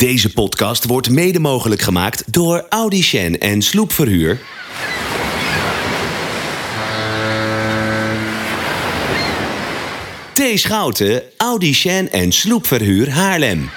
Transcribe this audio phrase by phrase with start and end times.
[0.00, 4.40] Deze podcast wordt mede mogelijk gemaakt door Audi Shen en Sloepverhuur.
[10.32, 10.40] T.
[10.54, 13.70] Schouten, Audi Shen en Sloepverhuur Haarlem.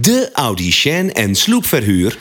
[0.00, 2.18] De Audi Shen en Sloepverhuur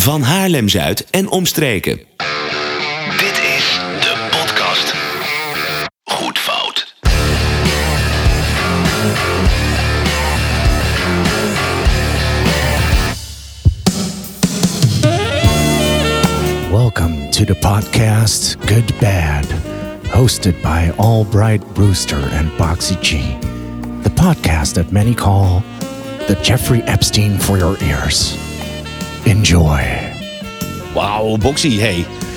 [0.00, 1.96] van Haarlem-Zuid en omstreken.
[3.16, 4.94] Dit is de podcast.
[6.04, 6.94] Goed fout.
[16.70, 19.46] Welcome to the podcast Good Bad,
[20.08, 23.36] hosted by Albright Brewster and Boxy G.
[24.02, 25.62] The podcast that many call
[26.26, 28.39] the Jeffrey Epstein for your ears.
[29.24, 29.80] Enjoy.
[30.94, 31.94] Wauw, Boxy, hey.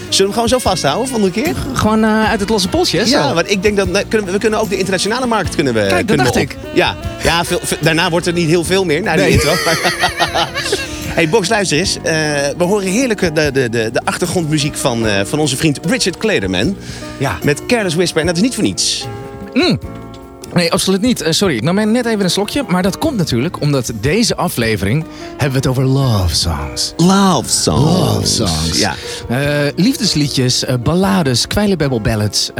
[0.09, 1.55] Zullen we hem gewoon zo vasthouden van een keer?
[1.73, 3.17] Gewoon eh, uit het losse polsje, zo.
[3.17, 5.73] Ja, want ik denk dat nee, kunnen we, we kunnen ook de internationale markt kunnen
[5.73, 5.79] we.
[5.79, 6.57] Kijk, dat kunnen dacht ik.
[6.73, 9.01] Ja, ja veel, veel- daarna wordt er niet heel veel meer.
[9.01, 9.31] Na die Nee.
[9.31, 9.51] intro.
[11.15, 11.97] hey, Box, luister eens.
[12.03, 12.13] Eh,
[12.57, 16.77] we horen heerlijk de, de, de, de achtergrondmuziek van, eh, van onze vriend Richard Klederman.
[17.17, 17.37] Ja.
[17.43, 18.21] Met Careless Whisper.
[18.21, 19.05] En dat is niet voor niets.
[20.53, 21.21] Nee, absoluut niet.
[21.21, 22.63] Eh, sorry, ik nam net even een slokje.
[22.67, 26.93] Maar dat komt natuurlijk omdat deze aflevering hebben we het over love songs.
[26.97, 27.99] Love songs.
[27.99, 28.79] Love songs.
[28.79, 28.95] Ja.
[29.29, 32.51] Eh, liefdesliedjes, eh, ballades, kwijlenbabbel ballads,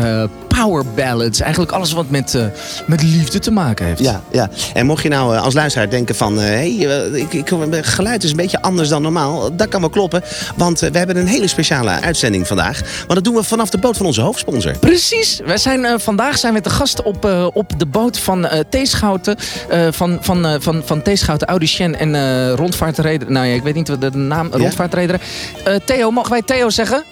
[0.62, 1.40] power ballads.
[1.40, 2.46] Eigenlijk alles wat met, eh,
[2.86, 4.00] met liefde te maken heeft.
[4.00, 4.50] Ja, ja.
[4.74, 6.38] En mocht je nou eh, als luisteraar denken van...
[6.38, 6.44] hé,
[6.78, 9.56] hey, eh, ik, ik, mijn geluid is een beetje anders dan normaal.
[9.56, 10.22] Dat kan wel kloppen.
[10.56, 12.82] Want eh, we hebben een hele speciale uitzending vandaag.
[12.82, 14.78] Maar dat doen we vanaf de boot van onze hoofdsponsor.
[14.78, 15.42] Precies.
[15.46, 18.60] Wij zijn, eh, vandaag zijn we te gast op, eh, op de boot van eh
[18.70, 19.36] Theeschouten.
[19.70, 23.32] eh, van, van, eh, van, van Theeschouten, Audicien en eh rondvaartreder.
[23.32, 25.22] Nou ja, ik weet niet wat de naam rondvaartreder.
[25.64, 27.04] Eh, Theo, mogen wij Theo zeggen?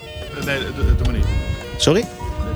[0.45, 1.25] Nee, doe maar niet.
[1.77, 2.05] Sorry?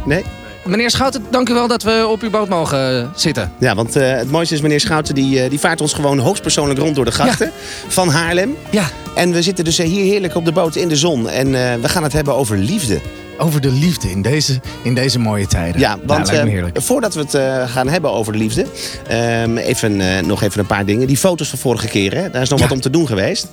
[0.05, 0.23] Nee?
[0.65, 3.51] Meneer Schouten, dank u wel dat we op uw boot mogen eh, zitten.
[3.59, 5.15] Ja, want eh, het mooiste is meneer Schouten...
[5.15, 7.51] Die, eh, die vaart ons gewoon hoogstpersoonlijk rond door de grachten
[7.87, 8.55] van Haarlem.
[8.69, 11.29] Ja, En we zitten dus hier heerlijk op de boot in de zon.
[11.29, 13.01] En we gaan het hebben over liefde.
[13.37, 15.79] Over de liefde in deze, in deze mooie tijden.
[15.81, 18.65] Ja, want me eh, voordat we het eh, gaan hebben over de liefde,
[19.07, 21.07] ehm, even, eh, nog even een paar dingen.
[21.07, 22.65] Die foto's van vorige keer, hè, daar is nog Ja.
[22.65, 23.47] wat om te doen geweest.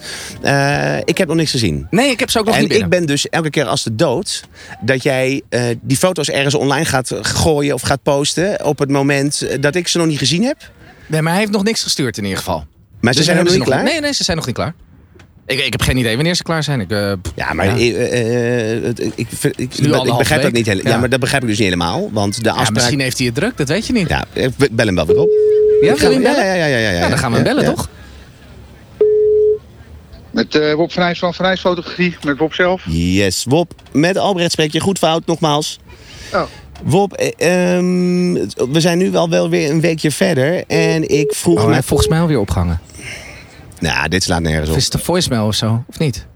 [1.05, 1.87] Ik heb nog niks gezien.
[1.91, 2.87] Nee, ik heb ze ook nog En niet binnen.
[2.87, 4.45] ik ben dus elke keer als de dood
[4.81, 5.43] dat jij
[5.81, 9.99] die foto's ergens online gaat gooien of gaat posten op het moment dat ik ze
[9.99, 10.57] nog niet gezien heb.
[11.07, 12.65] Nee, maar hij heeft nog niks gestuurd in ieder geval.
[13.01, 13.83] Maar ze Dus zijn nog niet klaar.
[13.83, 14.75] Nee, nee, ze zijn nog niet klaar.
[15.47, 16.81] Ik, ik heb geen idee wanneer ze klaar zijn.
[16.81, 17.77] Ik, eh, Ja, maar Ja.
[17.95, 19.69] eh, eh, ik, ik, ik,
[20.19, 20.85] begrijp dat niet helemaal.
[20.87, 20.91] Ja.
[20.95, 20.99] Ja.
[20.99, 22.09] maar dat begrijp ik dus niet helemaal.
[22.13, 24.09] Want de ja, misschien heeft hij het druk, dat weet je niet.
[24.09, 25.29] Ja, ik bel hem wel weer op.
[25.81, 26.47] Ja, Ik wil ga- je hem bellen?
[26.47, 27.71] Ja, ja, ja, ja, ja, Ja, dan gaan we hem bellen, ja.
[27.71, 27.89] toch?
[30.31, 32.83] Met Rob van Nijs van Van Fotografie, met Rob zelf.
[32.87, 33.75] Yes, Wop.
[33.93, 35.79] Met Albrecht spreek je goed fout, nogmaals.
[36.35, 36.43] Oh.
[36.85, 38.33] Wop, eh, ehm,
[38.73, 40.65] we zijn nu wel, wel weer een weekje verder.
[40.67, 41.75] En ik vroeg Oh, hij me...
[41.75, 42.81] heeft volgens mij alweer opgehangen.
[43.83, 44.79] Nou, dit slaat nergens Of op.
[44.79, 45.85] is het een voicemail of zo?
[45.89, 46.27] Of niet?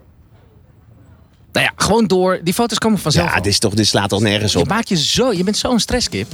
[1.53, 2.41] Nou ja, gewoon door.
[2.43, 3.43] Die foto's komen vanzelf Ja, al.
[3.43, 4.69] dit, is toch, dit slaat toch nergens Je op.
[4.69, 5.33] maakt je zo...
[5.33, 6.33] Je bent zo'n stresskip.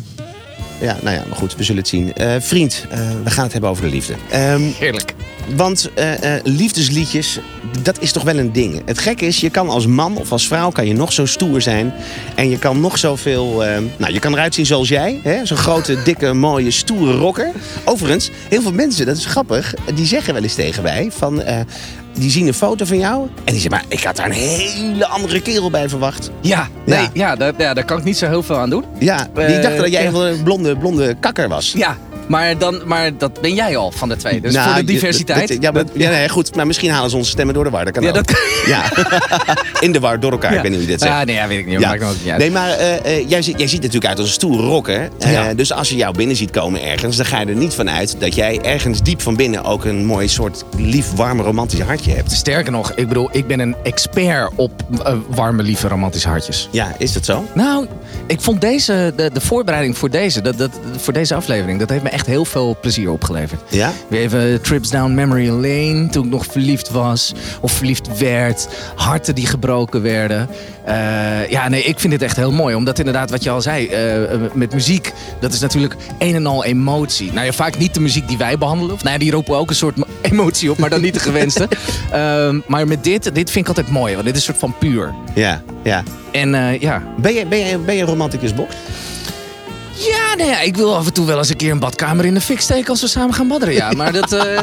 [0.80, 2.14] Ja, nou ja, maar goed, we zullen het zien.
[2.14, 4.14] Eh, vriend, eh, we gaan het hebben over de liefde.
[4.30, 5.14] Ehm, Heerlijk.
[5.56, 7.38] Want eh, eh, liefdesliedjes,
[7.82, 8.82] dat is toch wel een ding.
[8.84, 11.62] Het gekke is, je kan als man of als vrouw kan je nog zo stoer
[11.62, 11.92] zijn.
[12.34, 13.64] En je kan nog zoveel...
[13.64, 15.20] eh, nou, je kan eruit zien zoals jij.
[15.22, 15.46] hè?
[15.46, 17.50] Zo'n grote, dikke, mooie, stoere rocker.
[17.84, 19.74] Overigens, heel veel mensen, dat is grappig...
[19.94, 21.42] die zeggen wel eens tegen mij van...
[22.18, 23.70] die zien een foto van jou en die zeggen...
[23.70, 26.30] maar ik had daar een hele andere kerel bij verwacht.
[26.40, 27.10] Ja, nee, Ja.
[27.12, 27.36] ja.
[27.36, 28.84] daar, ja, daar kan ik niet zo heel veel aan doen.
[28.98, 31.72] Ja, die dachten dat jij een blonde, blonde kakker was.
[31.76, 31.96] Ja,
[32.26, 34.40] maar, dan, maar dat ben jij al van de twee.
[34.40, 35.48] Dus Nou, voor de diversiteit.
[35.48, 36.54] dat- ja, maar, ja, nee, goed.
[36.56, 37.84] Maar misschien halen ze onze stemmen door de war.
[37.84, 38.14] Dat kan Ja, ook.
[38.14, 38.36] dat kan-
[38.72, 38.82] Ja.
[39.80, 40.52] In de war, door elkaar.
[40.54, 41.12] Ik weet niet dit zegt.
[41.12, 41.78] Ja, nee, ja, weet ik niet.
[41.78, 42.38] Maakt ook niet uit.
[42.38, 45.08] Nee, maar eh, eh, jij, ziet, jij ziet natuurlijk uit als een stoere rocker.
[45.18, 45.54] Eh, Ja.
[45.54, 48.16] Dus als je jou binnen ziet komen ergens, dan ga je er niet van uit
[48.18, 52.32] dat jij ergens diep van binnen ook een mooi soort lief, warm, romantisch hartje hebt.
[52.32, 54.72] Sterker nog, ik bedoel, ik ben een expert op
[55.28, 56.68] warme, lieve, romantische hartjes.
[56.70, 57.44] Ja, is dat zo?
[57.54, 57.86] Nou,
[58.26, 62.02] ik vond deze, de, de voorbereiding voor deze, dat, dat, voor deze aflevering, dat heeft
[62.02, 63.60] me echt heel veel plezier opgeleverd.
[63.68, 63.92] Ja?
[64.08, 68.68] Weer even trips down memory lane, toen ik nog verliefd was of verliefd werd.
[68.94, 70.48] Harten die gebroken werden.
[70.84, 72.74] Eh, ja, nee, ik vind dit echt heel mooi.
[72.74, 76.46] Omdat inderdaad, wat je al zei, eh, eh, met muziek, dat is natuurlijk een en
[76.46, 77.32] al emotie.
[77.32, 78.94] Nou ja, vaak niet de muziek die wij behandelen.
[78.94, 81.20] Of nou ja, die roepen ook een soort mo- emotie op, maar dan niet de
[81.20, 81.68] gewenste.
[82.12, 84.78] Ehm, maar met dit, dit vind ik altijd mooi, want dit is een soort van
[84.78, 85.14] puur.
[85.34, 86.02] Ja, ja.
[86.30, 86.50] En
[86.80, 88.54] ja, Ben je, ben je, ben je een romanticus?
[89.94, 92.34] Ja, nee, ja, ik wil af en toe wel eens een keer een badkamer in
[92.34, 93.74] de fik steken als we samen gaan badderen.
[93.74, 94.58] Ja, maar dat eh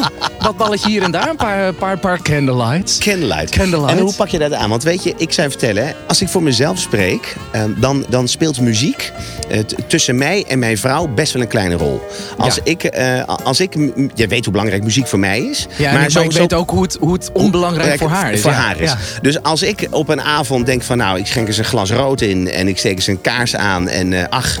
[0.44, 2.98] wat balletje hier en daar, een paar, paar, paar candlelights.
[2.98, 3.50] Candlelight.
[3.50, 3.92] Candlelight.
[3.92, 4.68] En hoe pak je dat aan?
[4.70, 8.28] Want weet je, ik zou je vertellen, als ik voor mezelf spreek, eh, dan, dan
[8.28, 9.12] speelt muziek
[9.48, 12.00] eh, tussen mij en mijn vrouw best wel een kleine rol.
[12.38, 12.60] Als Ja.
[12.64, 13.72] ik, eh, als ik,
[14.14, 15.66] je weet hoe belangrijk muziek voor mij is.
[15.76, 18.40] Ja, maar, ik weet ook hoe het, hoe het onbelangrijk voor haar is.
[18.40, 18.56] Voor ja.
[18.56, 18.92] haar is.
[19.22, 22.20] Dus als ik op een avond denk van nou, ik schenk eens een glas rood
[22.20, 24.58] in en ik steek eens een kaars aan en eh, ach.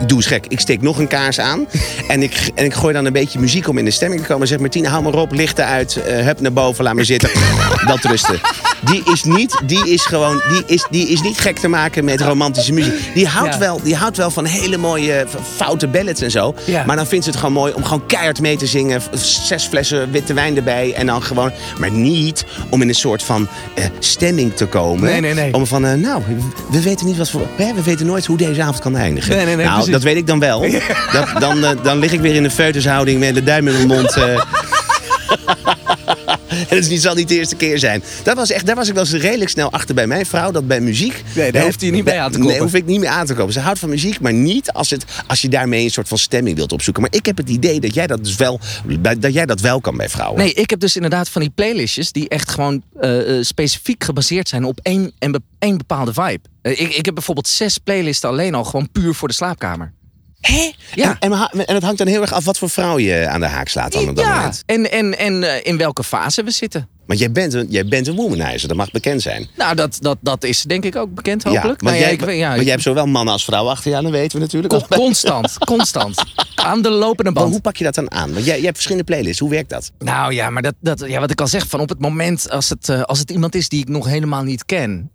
[0.00, 0.46] Ik doe eens gek.
[0.48, 1.66] Ik steek nog een kaars aan.
[2.08, 4.46] En ik, en ik gooi dan een beetje muziek om in de stemming te komen.
[4.46, 5.96] Zeg Martine, hou maar op, lichten uit.
[5.96, 7.30] eh hup naar boven, laat me zitten.
[7.86, 8.40] Dat rusten.
[8.90, 12.20] Die is niet, die is gewoon, die is, die is niet gek te maken met
[12.20, 13.10] romantische muziek.
[13.14, 13.58] Die houdt, Ja.
[13.58, 16.54] wel, die houdt wel van hele mooie foute ballads en zo.
[16.64, 16.84] Ja.
[16.86, 19.00] Maar dan vindt ze het gewoon mooi om gewoon keihard mee te zingen.
[19.44, 20.94] Zes flessen witte wijn erbij.
[20.94, 25.04] En dan gewoon, maar niet om in een soort van eh, stemming te komen.
[25.10, 25.54] Nee, nee, nee.
[25.54, 26.22] Om van, eh, nou,
[26.70, 29.36] we weten niet wat voor, hè, we weten nooit hoe deze avond kan eindigen.
[29.36, 29.92] Nee, nee, nee, nou, precies.
[29.92, 30.60] dat weet ik dan wel.
[31.12, 33.86] Dat, dan, eh, dan lig ik weer in een feutushouding met de duim in mijn
[33.86, 34.16] mond.
[36.56, 38.02] En het is niet, zal niet de eerste keer zijn.
[38.22, 40.50] Dat was echt, daar was ik wel eens redelijk snel achter bij mijn vrouw.
[40.50, 41.22] Dat bij muziek...
[41.34, 42.66] Nee, daar hoeft hij niet bij aan te Nee, kloppen.
[42.66, 43.52] hoef ik niet meer aan te komen.
[43.52, 46.56] Ze houdt van muziek, maar niet als, het, als je daarmee een soort van stemming
[46.56, 47.02] wilt opzoeken.
[47.02, 48.60] Maar ik heb het idee dat jij dat, dus wel,
[49.18, 50.38] dat jij dat wel kan bij vrouwen.
[50.38, 54.48] Nee, ik heb dus inderdaad van die playlistjes die echt gewoon eh, eh, specifiek gebaseerd
[54.48, 56.40] zijn op één, en één bepaalde vibe.
[56.62, 59.92] Eh, ik, ik heb bijvoorbeeld zes playlisten alleen al gewoon puur voor de slaapkamer.
[60.46, 60.72] Hè?
[60.94, 61.16] Ja.
[61.20, 63.46] En, en, en het hangt dan heel erg af wat voor vrouw je aan de
[63.46, 64.62] haak slaat dan op dat ja, moment.
[64.66, 66.88] en, en, en eh, in welke fase we zitten.
[67.06, 69.48] Want jij bent, een, jij bent een womanizer, dat mag bekend zijn.
[69.56, 71.80] Nou, dat, dat, dat is denk ik ook bekend hopelijk.
[71.82, 73.96] Nou, ja, jij, ik weet- ja, maar jij hebt zowel mannen als vrouwen achter je
[73.96, 74.72] aan, dat weten we natuurlijk.
[74.72, 76.22] Con- constant, constant.
[76.54, 77.52] Aan de lopende Maar band.
[77.52, 78.32] hoe pak je dat dan aan?
[78.32, 79.90] Want jij, jij hebt verschillende playlists, hoe werkt dat?
[79.98, 82.68] Nou ja, maar dat, dat, ja, wat ik al zeg, van op het moment als
[82.68, 85.10] het, eh, als het iemand is die ik nog helemaal niet ken.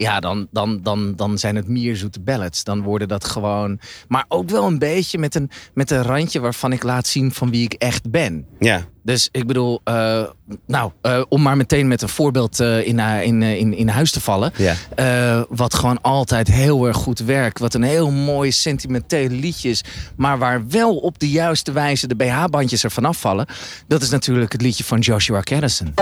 [0.00, 2.64] Ja, dan, dan, dan, dan zijn het meer zoete ballads.
[2.64, 3.80] Dan worden dat gewoon.
[4.08, 7.50] Maar ook wel een beetje met een, met een randje waarvan ik laat zien van
[7.50, 8.46] wie ik echt ben.
[8.58, 8.84] Ja.
[9.02, 10.22] Dus ik bedoel, eh,
[10.66, 14.20] nou, eh, om maar meteen met een voorbeeld eh, in, in, in, in huis te
[14.20, 14.52] vallen.
[14.56, 15.46] Ja.
[15.48, 17.58] Wat gewoon altijd heel erg goed werkt.
[17.58, 19.84] Wat een heel mooi sentimenteel liedje is.
[20.16, 23.46] Maar waar wel op de juiste wijze de BH-bandjes ervan afvallen.
[23.86, 25.94] Dat is natuurlijk het liedje van Joshua Caddison.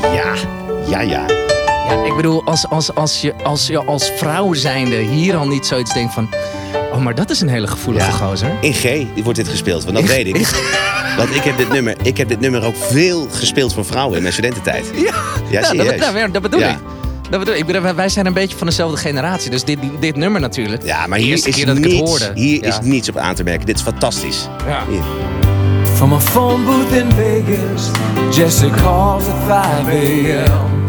[0.00, 0.34] Ja,
[0.88, 1.47] ja, ja.
[1.88, 5.66] Ja, ik bedoel, als, als, als, je, als je als vrouw zijnde hier al niet
[5.66, 6.28] zoiets denkt van...
[6.92, 8.12] Oh, maar dat is een hele gevoelige Ja.
[8.16, 8.50] gozer.
[8.60, 8.84] In G
[9.22, 10.48] wordt dit gespeeld, want dat weet ik.
[11.16, 14.20] Want ik heb dit nummer, ik heb dit nummer ook veel gespeeld voor vrouwen in
[14.22, 14.90] mijn studententijd.
[14.94, 15.00] Ja,
[15.50, 16.68] ja Ja, dat, dat, dat bedoel Ja.
[16.70, 16.76] ik.
[17.30, 17.66] Dat bedoel ik.
[17.66, 19.50] bedoel, wij zijn een beetje van dezelfde generatie.
[19.50, 20.84] Dus dit, dit nummer natuurlijk.
[20.84, 22.30] Ja, maar hier, is keer dat ik het niets, hoorde.
[22.34, 22.68] hier Ja.
[22.68, 23.66] is niets op aan te merken.
[23.66, 24.48] Dit is fantastisch.
[24.66, 24.82] Ja.
[24.88, 25.02] Hier.
[25.94, 27.90] From a phone booth in Vegas,
[28.36, 30.87] Jessie calls at 5 a.m.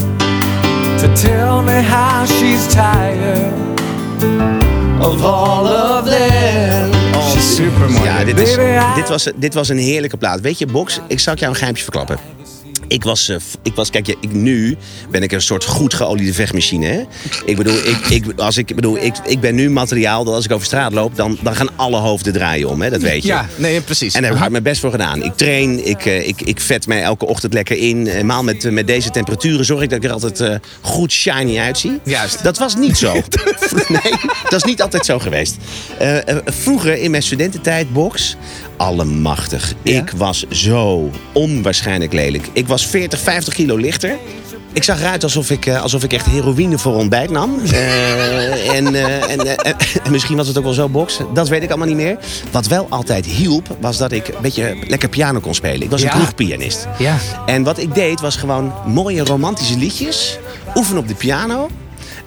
[0.99, 3.53] to tell me how she's tired
[5.01, 6.91] of all of them.
[7.31, 8.55] She's super Ja, dit, is,
[8.95, 10.41] dit, was, dit was een heerlijke plaat.
[10.41, 12.17] Weet je, Box, ik zal ik jou een geheimje verklappen.
[12.89, 14.77] Ik was, eh, ik was kijk, je, ik, nu
[15.11, 16.85] ben ik een soort goed geoliede vechtmachine.
[16.85, 17.03] Hè?
[17.45, 20.51] Ik bedoel, ik, ik, als ik, bedoel ik, ik ben nu materiaal dat als ik
[20.51, 22.81] over straat loop, dan, dan gaan alle hoofden draaien om.
[22.81, 22.89] Hè?
[22.89, 23.27] Dat weet je.
[23.27, 24.13] Ja, nee, precies.
[24.13, 25.23] En daar heb ik hard mijn best voor gedaan.
[25.23, 28.07] Ik train, ik, eh, ik, ik vet mij elke ochtend lekker in.
[28.07, 31.57] Eenmaal met, eh, met deze temperaturen zorg ik dat ik er altijd eh, goed shiny
[31.57, 31.99] uitzie.
[32.03, 32.43] Juist.
[32.43, 33.13] Dat was niet zo.
[34.03, 34.13] nee,
[34.43, 35.57] dat is niet altijd zo geweest.
[35.97, 38.35] Eh, eh, vroeger in mijn studententijd, box,
[38.79, 39.73] allemachtig.
[39.81, 42.49] Ik was zo onwaarschijnlijk lelijk.
[42.53, 44.17] Ik was 40, 50 kilo lichter.
[44.73, 47.59] Ik zag eruit alsof ik, eh, alsof ik echt heroïne voor ontbijt nam.
[47.71, 49.57] Eh, en, eh, en,
[50.03, 51.19] en misschien was het ook wel zo, box.
[51.33, 52.17] Dat weet ik allemaal niet meer.
[52.51, 55.81] Wat wel altijd hielp, was dat ik een beetje lekker piano kon spelen.
[55.81, 56.13] Ik was een Ja.
[56.13, 56.87] kroegpianist.
[56.97, 57.17] Ja.
[57.45, 60.37] En wat ik deed, was gewoon mooie romantische liedjes.
[60.75, 61.69] Oefenen op de piano.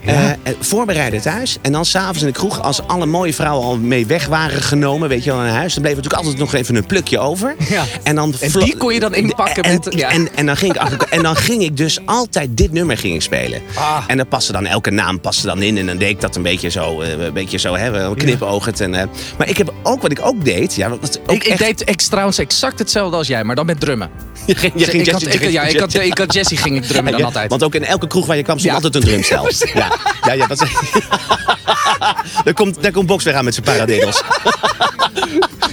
[0.05, 1.59] Eh, eh, voorbereiden thuis.
[1.63, 5.09] En dan s'avonds in de kroeg, als alle mooie vrouwen al mee weg waren genomen,
[5.09, 5.73] weet je wel, naar huis.
[5.75, 7.55] Dan bleef natuurlijk altijd nog even een plukje over.
[7.69, 7.85] Ja.
[8.03, 10.11] En, dan En die kon je dan inpakken en, met- ja.
[10.11, 13.15] en, en, dan ging ik achter, en dan ging ik dus altijd dit nummer ging
[13.15, 13.61] ik spelen.
[13.75, 14.05] Ah.
[14.07, 15.79] En dan paste dan elke naam paste dan in.
[15.79, 18.81] En dan deed ik dat een beetje zo, eh, een beetje zo hè, knipoogend.
[18.81, 18.91] En,
[19.39, 20.75] maar ik heb ook wat ik ook deed.
[20.75, 24.11] Ja, wat ook Ik, deed trouwens exact hetzelfde als jij, maar dan met drummen.
[24.47, 26.77] Je ging, je ging ik, had, Jessie- ik, ja, ik, had, ik had Jessie ging
[26.77, 27.51] ik drummen dan Ja, altijd.
[27.51, 28.83] Want ook in elke kroeg waar je kwam stond Ja.
[28.83, 29.49] altijd een drumstel.
[29.81, 29.92] Ja,
[30.27, 30.71] ja, ja, dat is...
[32.45, 34.23] daar, komt, daar komt Box weer aan met zijn paradiddels.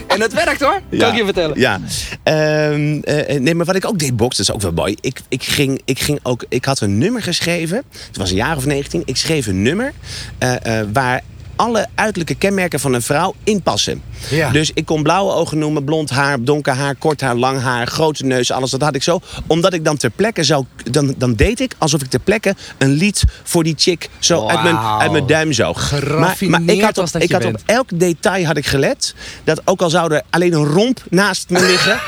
[0.07, 1.59] En het werkt hoor, kan ik je vertellen.
[1.59, 1.79] Ja.
[2.23, 4.95] Ehm, eh, nee, maar wat ik ook deed, Box, dat is ook wel mooi.
[5.01, 7.83] Ik, ik, ging, ik, ging ook, ik had een nummer geschreven.
[8.07, 9.01] Het was een jaar of 19.
[9.05, 9.93] Ik schreef een nummer
[10.37, 11.21] eh, eh, waar
[11.59, 14.01] alle uiterlijke kenmerken van een vrouw inpassen.
[14.29, 14.51] Ja.
[14.51, 18.25] Dus ik kon blauwe ogen noemen, blond haar, donker haar, kort haar, lang haar, grote
[18.25, 18.71] neus, alles.
[18.71, 19.19] Dat had ik zo.
[19.47, 20.65] Omdat ik dan ter plekke zou.
[20.91, 24.63] Dan, dan deed ik alsof ik ter plekke een lied voor die chick zo uit
[24.63, 25.91] mijn, uit mijn duim zoog.
[25.91, 27.31] Maar, maar ik had, op, ik
[27.65, 29.15] elk detail had ik gelet.
[29.43, 31.99] Dat ook al zou er alleen een romp naast me liggen.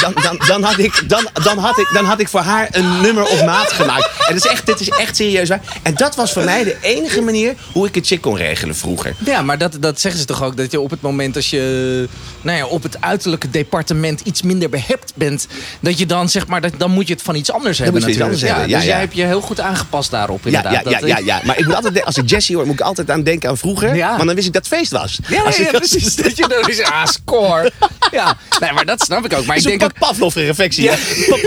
[0.00, 3.00] Dan, dan, dan, had ik, dan, dan, had ik, dan had ik voor haar een
[3.00, 4.04] nummer op maat gemaakt.
[4.04, 5.60] En dat is echt, dit is echt serieus waar.
[5.82, 9.14] En dat was voor mij de enige manier hoe ik een chick kon regelen vroeger.
[9.24, 10.56] Ja, maar dat, dat zeggen ze toch ook.
[10.56, 12.08] Dat je op het moment als je
[12.40, 15.46] nou ja, op het uiterlijke departement iets minder behept bent.
[15.80, 18.04] Dat je dan zeg maar, dat, dan moet je het van iets anders hebben moet
[18.04, 18.48] je iets natuurlijk.
[18.50, 18.90] anders hebben, ja, dus ja.
[18.90, 20.84] jij hebt je heel goed aangepast daarop inderdaad.
[20.84, 21.40] ja, ja, ja, ja.
[21.44, 23.94] Maar ik moet altijd, als ik Jessie hoor, moet ik altijd aan denken aan vroeger.
[23.94, 24.16] Ja.
[24.16, 25.18] Want dan wist ik dat het feest was.
[25.28, 26.16] Ja, Als ik- precies.
[26.16, 27.72] Dat je dan is, ah, score.
[28.10, 29.44] Ja, nee, maar dat snap ik ook.
[29.44, 30.82] Maar ik denk ook, Pavlov-reflectie.
[30.84, 30.94] Ja.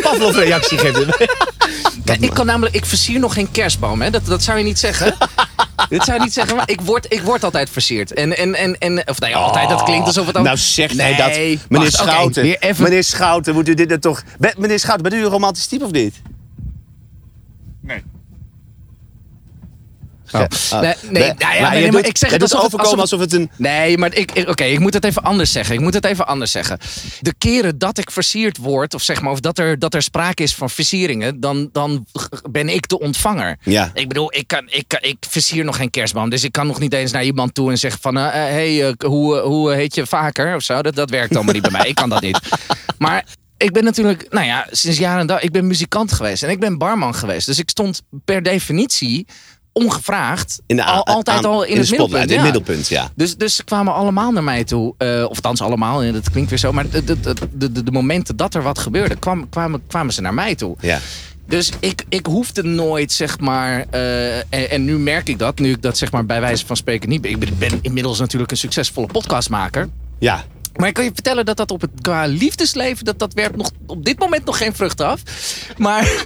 [0.01, 0.77] Pavlov-reactie
[2.19, 4.09] ik kan namelijk, ik versier nog geen kerstboom, hè?
[4.09, 5.15] Dat, dat zou je niet zeggen.
[5.89, 8.13] dat zou je niet zeggen, maar ik word, ik word altijd versierd.
[8.13, 10.43] En, en, en, en of nee, altijd, dat klinkt alsof het ook...
[10.43, 11.69] Nou hij Nee, dat.
[11.69, 12.57] Meneer Schouten.
[12.77, 14.23] Meneer Schouten, moet u dit dan toch...
[14.57, 16.21] Meneer Schouten, bent u een romantisch type of niet?
[17.81, 18.03] Nee.
[20.33, 20.81] Oh.
[20.81, 22.79] Nee, nee, Maar- nou ja, maar nee, je maar doet- ik zeg het het- overkomen
[22.85, 23.49] alsof alsof het een...
[23.57, 25.75] Nee, maar ik, ik- oké, ik moet het even anders zeggen.
[25.75, 26.77] Ik moet het even anders zeggen.
[27.21, 30.43] De keren dat ik versierd word, of zeg maar, of dat er, dat er sprake
[30.43, 32.05] is van versieringen, dan, dan
[32.51, 33.57] ben ik de ontvanger.
[33.63, 33.91] Ja.
[33.93, 36.29] Ik bedoel, ik, kan, ik, kan- ik versier nog geen kerstboom.
[36.29, 38.93] Dus ik kan nog niet eens naar iemand toe en zeggen van, hé, hey, eh,
[39.07, 40.55] hoe, hoe heet je vaker?
[40.55, 40.81] Of zo.
[40.81, 41.87] Dat, dat werkt allemaal niet bij mij.
[41.87, 42.39] Ik kan dat niet.
[42.97, 43.25] Maar
[43.57, 46.59] ik ben natuurlijk, nou ja, sinds jaren en dag, ik ben muzikant geweest en ik
[46.59, 47.45] ben barman geweest.
[47.45, 49.25] Dus ik stond per definitie
[49.73, 52.23] ongevraagd In de, al, altijd aan- al in, het middelpunt.
[52.23, 52.33] in ja.
[52.35, 53.09] het middelpunt, ja.
[53.15, 54.93] Dus, dus ze kwamen allemaal naar mij toe.
[54.97, 56.71] eh, of althans allemaal, dat klinkt weer zo.
[56.73, 57.19] Maar de, de,
[57.53, 60.75] de, de, momenten dat er wat gebeurde, kwam, kwamen, kwamen ze naar mij toe.
[60.81, 60.99] ja.
[61.47, 63.85] Dus ik, ik hoefde nooit, zeg maar...
[63.89, 66.75] eh, en, en nu merk ik dat, nu ik dat zeg maar bij wijze van
[66.77, 69.89] spreken niet ben, ik ben inmiddels natuurlijk een succesvolle podcastmaker.
[70.19, 70.43] Ja.
[70.75, 73.71] Maar ik kan je vertellen dat dat op het qua liefdesleven, dat, dat werpt nog
[73.85, 75.21] op dit moment nog geen vrucht af.
[75.77, 76.25] Maar,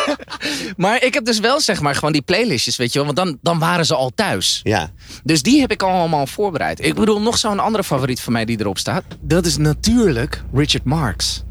[0.76, 3.14] maar ik heb dus wel zeg maar gewoon die playlistjes, weet je wel.
[3.14, 4.60] Want dan, dan waren ze al thuis.
[4.62, 4.92] Ja.
[5.24, 6.84] Dus die heb ik allemaal voorbereid.
[6.84, 9.04] Ik bedoel, nog zo'n andere favoriet van mij die erop staat.
[9.20, 11.46] Dat is natuurlijk Richard Marx.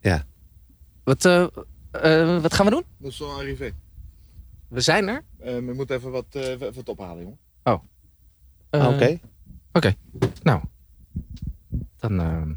[0.00, 0.24] Ja.
[1.04, 1.46] Wat, eh,
[1.90, 2.84] eh, wat gaan we doen?
[3.00, 3.70] Is wel arrivé.
[4.68, 5.24] We zijn er.
[5.38, 7.38] Eh we moeten even wat, eh, even wat ophalen, jongen.
[8.70, 9.18] Eh, Oké.
[9.72, 9.94] Oké,
[10.42, 10.60] nou.
[11.98, 12.20] Dan.
[12.20, 12.52] ehm,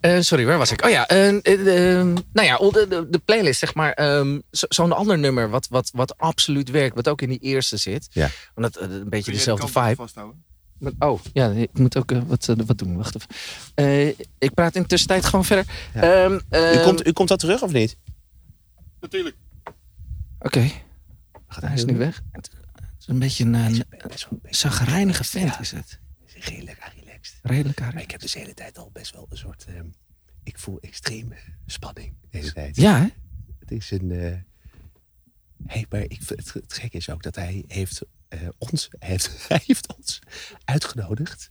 [0.00, 0.84] eh, sorry, waar was ik?
[0.84, 3.92] Oh ja, eh, eh, eh, nou ja, de, de, de playlist, zeg maar.
[3.92, 7.76] ehm, zo- Zo'n ander nummer wat, wat, wat absoluut werkt, wat ook in die eerste
[7.76, 8.08] zit.
[8.10, 8.28] Ja.
[8.54, 9.94] Want dat, eh, een beetje dezelfde vibe.
[9.94, 10.44] Vasthouden?
[10.78, 12.96] Maar- oh, ja, ik moet ook wat, wat doen.
[12.96, 13.28] Wacht even.
[13.74, 15.64] Eh, ik praat in de tussentijd gewoon verder.
[15.94, 16.00] Ja.
[16.24, 17.96] Ehm, U, ehm, komt, u komt dat terug of niet?
[19.00, 19.36] Natuurlijk.
[20.38, 20.70] Oké,
[21.46, 22.22] hij is nu weg.
[22.32, 22.48] Is
[23.08, 23.84] een beetje een, een
[24.50, 26.00] zagrijnige vent, is het.
[26.34, 27.38] Redelijk relaxed.
[27.42, 28.02] Redelijk aardig.
[28.02, 29.64] ik heb dus de hele tijd al best wel een soort...
[29.64, 29.86] ehm,
[30.42, 31.36] ik voel extreme
[31.66, 32.76] spanning de hele tijd.
[32.76, 33.06] Ja, hè?
[33.58, 34.10] Het is een...
[34.10, 34.36] eh
[35.66, 39.30] hey, maar ik, het, het gekke is ook dat hij heeft, eh, ons, hij heeft,
[39.48, 40.18] hij heeft ons
[40.64, 41.50] uitgenodigd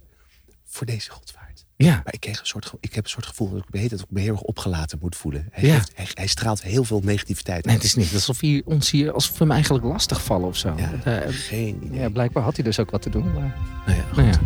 [0.77, 1.65] voor deze godvaart.
[1.75, 1.89] Ja.
[2.03, 4.19] Maar ik, kreeg een soort, ik heb een soort gevoel dat ik dat ik me
[4.19, 5.47] heel erg opgelaten moet voelen.
[5.51, 5.81] Hij, Ja.
[5.95, 9.31] hij, hij straalt heel veel negativiteit Nee, het is niet alsof hij ons hier, alsof
[9.37, 10.75] we hem eigenlijk lastig vallen of zo.
[10.77, 11.99] Ja, Eh, geen idee.
[11.99, 13.33] ja, blijkbaar had hij dus ook wat te doen.
[13.33, 13.55] Maar...
[13.85, 14.39] Nou ja, Nou ja.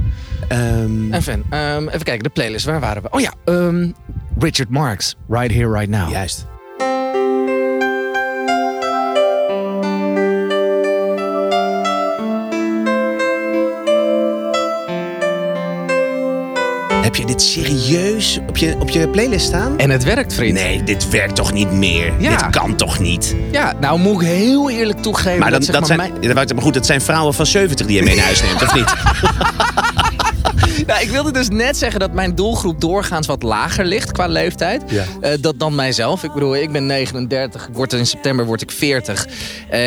[0.47, 3.09] Ehm, Enfin, ehm, even kijken, de playlist, waar waren we?
[3.09, 3.91] Oh ja, ehm,
[4.39, 6.11] Richard Marx, Right Here, Right Now.
[6.11, 6.45] Juist.
[17.11, 19.77] Heb je dit serieus op je, op je playlist staan?
[19.79, 20.53] En het werkt, vriend.
[20.53, 22.13] Nee, dit werkt toch niet meer?
[22.19, 22.29] Ja.
[22.37, 23.35] Dit kan toch niet?
[23.51, 26.63] Ja, nou moet ik heel eerlijk toegeven Maar, dat, zeg dat maar, zijn, mijn- maar
[26.63, 28.93] goed, dat zijn vrouwen van 70 die je mee naar huis neemt, of niet?
[30.91, 34.81] Nou, ik wilde dus net zeggen dat mijn doelgroep doorgaans wat lager ligt qua leeftijd.
[34.87, 35.03] Ja.
[35.21, 36.23] Eh, dat dan mijzelf.
[36.23, 37.67] Ik bedoel, ik ben 39.
[37.67, 39.27] Ik word in september word ik 40.
[39.69, 39.79] Eh,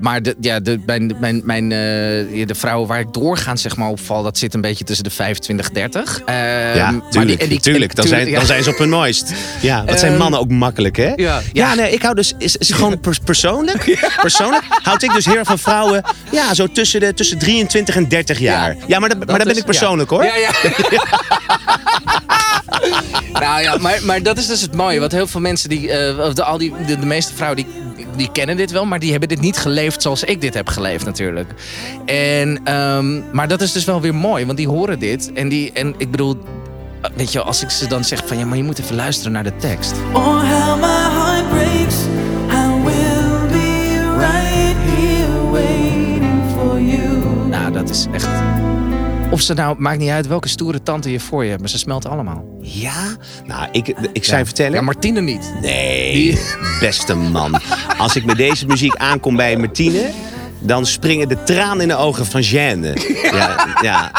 [0.00, 3.88] maar de, ja, de, mijn, mijn, mijn, eh, de vrouwen waar ik doorgaans zeg maar,
[3.88, 6.20] op val, dat zit een beetje tussen de 25 en 30.
[6.26, 7.42] Eh, Ja, maar die- tuurlijk.
[7.42, 7.94] en die- tuurlijk.
[7.94, 8.36] Dan, zijn, ja.
[8.36, 9.32] dan zijn ze op hun mooist.
[9.60, 11.12] Ja, wat zijn Ehm, mannen ook makkelijk, hè?
[11.16, 11.40] ja.
[11.52, 12.32] ja nee, ik hou dus...
[12.38, 16.02] Is, is gewoon pers- persoonlijk, persoonlijk houd ik dus heel van vrouwen...
[16.30, 18.76] Ja, zo tussen, de, tussen 23 en 30 jaar.
[18.86, 20.24] Ja, maar, dat, maar dat ben is- ik persoonlijk, hoor.
[20.36, 20.50] Ja,
[20.90, 21.00] ja.
[23.40, 25.00] nou ja, maar, maar dat is dus het mooie.
[25.00, 27.66] Want heel veel mensen, die, of de, al die, de, de meeste vrouwen, die,
[28.16, 28.84] die kennen dit wel.
[28.84, 31.50] Maar die hebben dit niet geleefd zoals ik dit heb geleefd natuurlijk.
[32.04, 34.46] En, ehm, maar dat is dus wel weer mooi.
[34.46, 35.32] Want die horen dit.
[35.32, 36.36] En, die, en ik bedoel,
[37.02, 38.38] eh, weet je, als ik ze dan zeg van...
[38.38, 39.92] Ja, maar je moet even luisteren naar de tekst.
[40.12, 41.96] Oh, how my heart breaks.
[42.50, 47.90] I will be right here waiting for you.
[47.90, 48.35] is echt...
[49.30, 51.78] Of ze nou, maakt niet uit welke stoere tante je voor je hebt, maar ze
[51.78, 52.44] smelten allemaal.
[52.60, 53.16] Ja?
[53.46, 54.72] Nou, ik, ik zou je vertellen...
[54.72, 55.54] Ja, Martine niet.
[55.60, 56.38] Nee,
[56.80, 57.60] beste man.
[57.98, 60.10] Als ik met deze muziek aankom bij Martine...
[60.58, 62.96] dan springen de tranen in de ogen van Jeanne.
[63.22, 64.10] Ja, ja.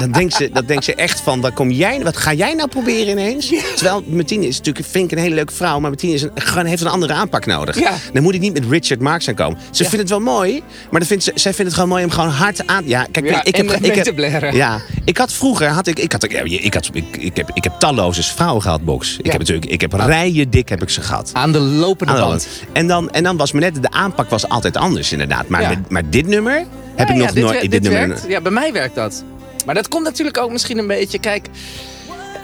[0.00, 2.68] Dan denkt ze, dat denkt ze echt van, wat, kom jij, wat ga jij nou
[2.68, 3.52] proberen ineens?
[3.74, 5.80] Terwijl Martine is natuurlijk, vind ik een hele leuke vrouw...
[5.80, 7.78] maar Martine is een, gewoon heeft een andere aanpak nodig.
[7.78, 7.92] Ja.
[8.12, 9.58] Dan moet hij niet met Richard Marx aankomen.
[9.70, 12.10] Ze vindt het wel mooi, maar dan vindt ze, zij vindt het gewoon mooi om
[12.10, 12.88] gewoon hard aan...
[12.88, 13.70] Ja, kijk, ik heb...
[13.70, 17.36] Ik heb te ja, ik had vroeger, had ik, ik, had, ik, had, ik, ik,
[17.36, 19.16] heb, ik heb talloze vrouwen gehad, Box.
[19.18, 21.30] Ik heb natuurlijk, ik heb rijen dik heb ik ze gehad.
[21.32, 22.46] Aan de lopende Aan de band.
[22.46, 22.62] hand.
[22.72, 25.48] En dan, en dan was me net, de aanpak was altijd anders inderdaad.
[25.48, 26.64] Maar, maar dit nummer
[26.94, 27.60] heb Ja, ik ja, nog nooit...
[27.60, 28.24] dit dit nummer, werkt.
[28.28, 29.24] Ja, bij mij werkt dat.
[29.66, 31.18] Maar dat komt natuurlijk ook misschien een beetje...
[31.18, 31.48] Kijk,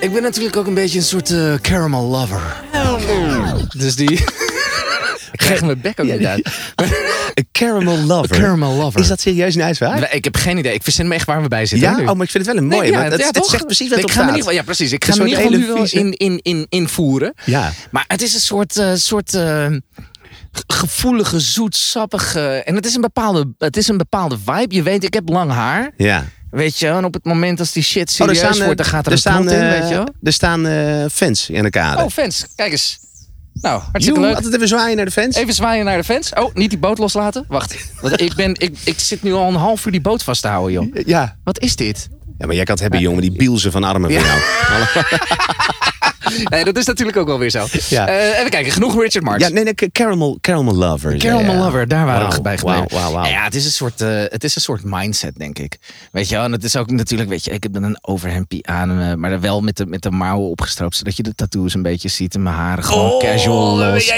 [0.00, 2.62] ik ben natuurlijk ook een beetje een soort eh, caramel lover.
[3.76, 4.10] Dus die...
[5.32, 6.48] ik krijg mijn bek ook niet uit.
[7.34, 8.36] Een caramel lover.
[8.36, 9.00] Caramel lover.
[9.00, 10.12] Is dat serieus een uitspraak?
[10.12, 10.74] Ik heb geen idee.
[10.74, 11.90] Ik verzin me echt waar we bij zitten.
[11.90, 11.98] Ja?
[11.98, 12.90] Oh, maar ik vind het wel een mooie.
[12.90, 13.50] Nee, het, ja, het toch?
[13.50, 14.54] zegt precies wat ik op ga staat.
[14.54, 14.92] Ja, precies.
[14.92, 17.34] Ik ga ieder geval nu wel in, in, in, invoeren.
[17.44, 17.72] Ja.
[17.90, 19.66] Maar het is een soort, eh, soort eh,
[20.66, 22.62] gevoelige, zoetsappige...
[22.64, 24.74] En het is, een bepaalde, het is een bepaalde vibe.
[24.74, 25.90] Je weet, ik heb lang haar.
[25.96, 26.24] Ja.
[26.50, 28.86] Weet je, en op het moment als die shit Oh, er serieus staan, wordt, dan
[28.86, 30.12] gaat er, er staan, in, eh, weet je.
[30.22, 32.02] Er staan eh, fans in de kade.
[32.02, 32.46] Oh, fans.
[32.56, 32.98] Kijk eens.
[33.52, 34.36] Nou, hartstikke Joe, leuk.
[34.36, 35.36] altijd even zwaaien naar de fans.
[35.36, 36.32] Even zwaaien naar de fans.
[36.32, 37.44] Oh, niet die boot loslaten.
[37.48, 37.76] Wacht.
[38.00, 40.48] Want ik, ben, ik, ik zit nu al een half uur die boot vast te
[40.48, 41.06] houden, joh.
[41.06, 41.36] Ja.
[41.44, 42.08] Wat is dit?
[42.38, 43.20] ja, maar jij kan het hebben, jongen.
[43.20, 44.40] Die bielsen van armen van jou.
[46.52, 47.66] Nee, dat is natuurlijk ook wel weer zo.
[47.88, 48.08] Ja.
[48.08, 49.42] Eh, even kijken, genoeg Richard Marx.
[49.46, 51.16] Ja, nee, nee, caramel, caramel lover.
[51.16, 51.64] Caramel ja.
[51.64, 53.30] Lover, daar waren Wauw, we bij gebleven.
[53.30, 55.78] Ja, het is, een soort, eh, het is een soort mindset, denk ik.
[56.12, 58.66] Weet je wel, en het is ook natuurlijk, weet je, ik heb dan een overhempie
[58.66, 61.82] aan, eh, maar wel met de, met de mouwen opgestroopt, zodat je de tattoos een
[61.82, 64.08] beetje ziet en mijn haren gewoon casual los.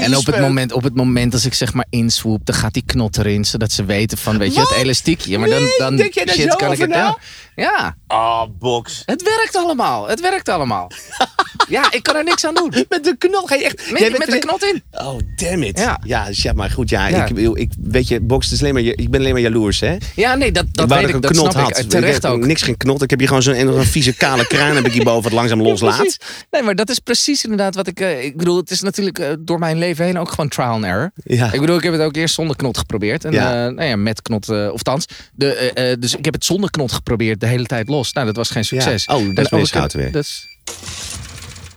[0.00, 2.84] En op het, moment, op het moment als ik zeg maar inswoep, dan gaat die
[2.86, 5.38] knot erin, zodat ze weten van, weet je, het elastiekje.
[5.38, 7.18] Maar dan, Nee, dan denk jij shit, kan ik het na?
[7.56, 9.02] Ja, Ah, box.
[9.06, 10.08] het werkt allemaal.
[10.08, 10.90] Het werkt allemaal.
[11.68, 12.72] ja, ik kan er niks aan doen.
[12.88, 13.90] Met de knot ga je echt...
[13.92, 14.82] Met, met de knot in.
[14.90, 15.78] Oh, damn it.
[15.78, 16.00] Ja.
[16.04, 17.06] Ja, dus ja maar goed, ja.
[17.06, 17.26] Ja.
[17.26, 19.96] Ik, ik, weet je, box is alleen maar, ik ben alleen maar jaloers, hè?
[20.14, 21.22] Ja, nee, dat, dat ik wou weet dat ik.
[21.22, 21.78] Dat een knot snap had.
[21.78, 21.88] ik.
[21.90, 22.44] Terecht ik ook.
[22.46, 23.02] Niks geen knot.
[23.02, 26.16] Ik heb hier gewoon zo'n een vieze kale kraan heb ik hierboven wat langzaam loslaat.
[26.50, 28.00] Nee, maar dat is precies inderdaad wat ik...
[28.00, 30.84] eh, ik bedoel, het is natuurlijk eh, door mijn leven heen ook gewoon trial and
[30.84, 31.10] error.
[31.14, 31.52] Ja.
[31.52, 33.24] Ik bedoel, ik heb het ook eerst zonder knot geprobeerd.
[33.24, 33.66] En Ja.
[33.66, 35.04] eh, nou ja, met knot, of thans.
[35.34, 38.12] De, dus ik heb het zonder knot geprobeerd hele tijd los.
[38.12, 39.04] Nou, dat was geen succes.
[39.04, 39.14] Ja.
[39.16, 40.12] Oh, dat is En weer ik schout heb- weer.
[40.12, 40.46] dat is-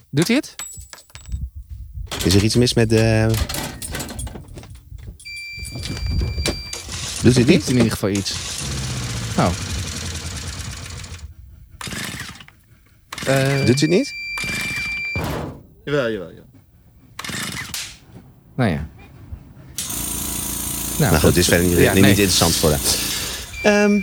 [0.09, 0.55] Doet hij het?
[2.25, 3.27] Is er iets mis met de...
[7.21, 8.33] Doet hij het Niet in ieder geval iets.
[9.37, 9.51] Nou.
[13.25, 14.13] Eh, Doet hij het niet?
[15.85, 16.45] Jawel, jawel, jawel.
[18.55, 18.87] nou ja.
[20.97, 22.09] Nou goed, dit is verder niet, Ja, niet nee.
[22.11, 22.77] interessant voor de...
[23.63, 23.99] Ehm,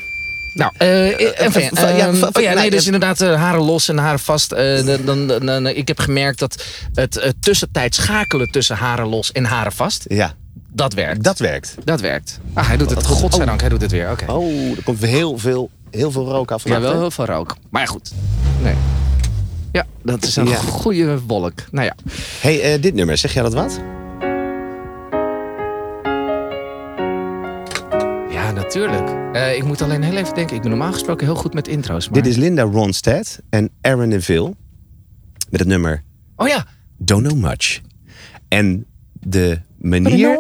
[0.55, 4.53] Nou, eh eh, ja, oh nee, dus eh, inderdaad eh, haren los en haren vast.
[4.53, 9.07] Eh, dan, dan, dan- dan- ik heb gemerkt dat het eh, tussentijd schakelen tussen haren
[9.07, 10.35] los en haren vast, ja,
[10.73, 11.23] dat werkt.
[11.25, 11.75] dat werkt.
[11.85, 12.39] Dat werkt.
[12.55, 13.07] Ah, hij doet het.
[13.07, 14.11] Godzijdank, hij doet het weer.
[14.11, 14.33] Oké.
[14.33, 16.65] Oh, er komt heel veel, heel veel rook af.
[16.69, 16.99] ja, wel hè?
[16.99, 17.57] heel veel rook.
[17.71, 18.13] Maar goed.
[18.63, 18.75] Nee.
[19.73, 20.57] Ja, dat is een Ja.
[20.57, 21.53] goede wolk.
[21.71, 21.95] Nou ja.
[22.41, 23.81] hey, eh, dit nummer, zeg jij dat wat?
[28.51, 29.35] Ja, natuurlijk.
[29.37, 30.57] Eh, ik moet alleen heel even denken.
[30.57, 32.09] Ik ben normaal gesproken heel goed met intro's.
[32.09, 32.23] Maar...
[32.23, 34.55] Dit is Linda Ronstadt en Aaron Neville.
[35.51, 36.03] Met het nummer
[36.37, 36.67] Oh ja.
[36.99, 37.81] Don't Know Much.
[38.49, 38.87] En
[39.21, 40.39] de manier...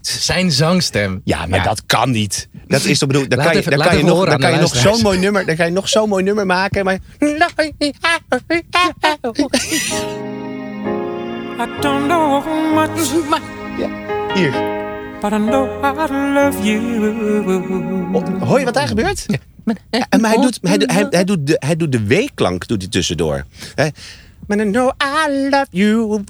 [0.00, 1.20] Zijn zangstem.
[1.24, 2.48] Ja, maar dat kan niet.
[2.66, 3.30] Dat is toch bedoeld.
[3.30, 4.76] Dan Laat kan je, even- dan laat kan je nog, horen dan kan je nog
[4.76, 6.84] zo'n mooi nummer, dan kan je nog zo'n mooi nummer maken.
[6.84, 6.98] Maar
[11.58, 12.46] I don't know
[13.28, 13.42] much,
[14.34, 14.83] hier,
[15.24, 15.64] but I know
[16.34, 16.78] love you.
[18.14, 19.24] Oh, hoor je wat daar gebeurt?
[19.26, 19.36] Ja.
[19.90, 22.90] Ja, maar hij doet, hij, hij, hij, doet de, hij doet de W-klank doet hij
[22.90, 23.44] tussendoor.
[23.74, 23.88] He?
[24.46, 26.22] But I know I love you.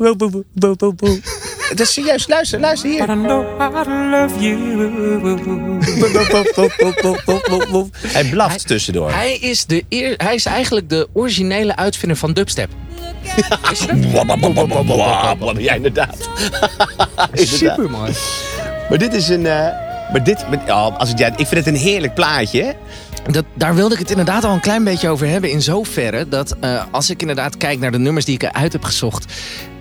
[1.69, 2.29] Dat is serieus.
[2.29, 3.07] Luister, luister hier.
[3.07, 3.69] But I know I
[4.11, 5.81] love you.
[8.03, 9.13] Hij blaft tussendoor.
[9.13, 12.69] Hij is, de eer, hij is eigenlijk de originele uitvinder van dubstep.
[13.37, 13.59] Ja,
[15.59, 16.29] ja inderdaad.
[17.35, 18.13] Super mooi.
[18.89, 19.47] Maar dit is een.
[19.47, 22.63] eh, maar dit, oh, als ik, ja, ik vind het een heerlijk plaatje.
[22.63, 22.73] hè?
[23.33, 25.51] Dat, daar wilde ik het inderdaad al een klein beetje over hebben.
[25.51, 28.85] In zoverre dat eh, als ik inderdaad kijk naar de nummers die ik eruit heb
[28.85, 29.33] gezocht.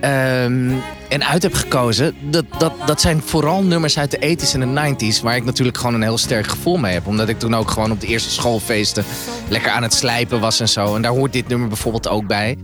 [0.02, 0.72] ehm,
[1.10, 2.16] en uit heb gekozen.
[2.22, 5.22] Dat, dat, dat zijn vooral nummers uit de 80s en de 90s.
[5.24, 7.08] Waar ik natuurlijk gewoon een heel sterk gevoel mee heb.
[7.08, 9.04] Omdat ik toen ook gewoon op de eerste schoolfeesten
[9.48, 10.96] lekker aan het slijpen was en zo.
[10.96, 12.58] En daar hoort dit nummer bijvoorbeeld ook bij.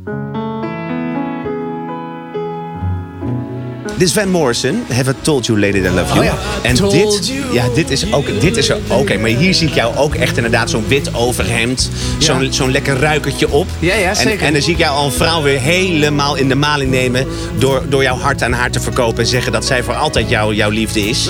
[3.99, 4.83] Dit is Van Morrison.
[4.93, 6.19] Have I told you, lady, that I love you.
[6.19, 6.37] Oh ja.
[6.69, 7.53] En Told dit, you.
[7.53, 9.17] ja, dit is ook, dit is er oké.
[9.17, 11.89] maar hier zie ik jou ook echt inderdaad zo'n wit overhemd.
[12.17, 13.67] Zo'n zo'n lekker ruikertje op.
[13.79, 14.39] Ja, ja, zeker.
[14.39, 17.27] En, en dan zie ik jou al een vrouw weer helemaal in de maling nemen.
[17.57, 19.19] Door, door jouw hart aan haar te verkopen.
[19.19, 21.29] En zeggen dat zij voor altijd jou, jouw liefde is.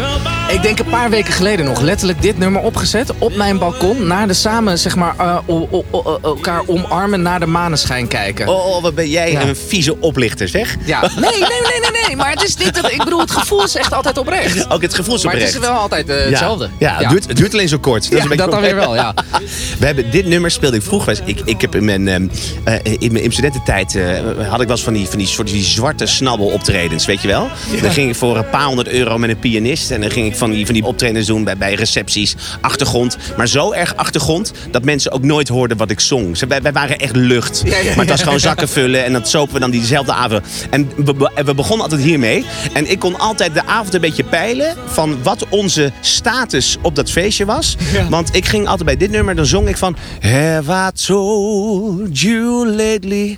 [0.52, 4.08] Ik denk een paar weken geleden nog letterlijk dit nummer opgezet op mijn balkon.
[4.08, 8.48] Naar de samen, zeg maar, eh, o- o- o- elkaar omarmen, naar de maneschijn kijken.
[8.48, 9.42] Oh, oh, wat ben jij Ja.
[9.42, 10.76] een vieze oplichter, zeg.
[10.86, 12.16] Ja, nee, nee, nee, nee, nee.
[12.16, 14.69] Maar het is niet, dat- ik bedoel, het gevoel is echt altijd oprecht.
[14.74, 15.63] Ook het gevoel is Maar het oprecht.
[15.63, 16.69] is wel altijd eh, hetzelfde.
[16.80, 18.12] Ja, het, Duurt, het duurt alleen zo kort.
[18.12, 19.13] Dat, is een dat dan weer wel, ja.
[19.80, 21.19] We hebben, dit nummer speelde ik vroeger.
[21.26, 22.28] Ik, ik heb in mijn, ehm,
[22.63, 24.04] eh, in mijn studententijd eh,
[24.50, 27.28] had ik wel eens van die, van die, soort, die zwarte snabbel optredens, weet je
[27.28, 27.50] wel?
[27.82, 29.91] Dan ging ik voor een paar honderd euro met een pianist.
[29.91, 33.17] En dan ging ik van die, van die optredens doen bij, bij recepties, achtergrond.
[33.38, 36.38] Maar zo erg achtergrond dat mensen ook nooit hoorden wat ik zong.
[36.38, 37.63] Ze, wij, wij waren echt lucht.
[37.65, 40.41] Maar het was gewoon zakken vullen en dat sopen we dan diezelfde avond.
[40.69, 42.45] En we- we begonnen altijd hiermee.
[42.74, 47.12] En ik kon altijd de avond een beetje peilen van wat onze status op dat
[47.12, 47.78] feestje was.
[48.10, 49.96] Want ik ging altijd bij dit nummer, dan zong ik van...
[50.20, 53.38] Have I told you lately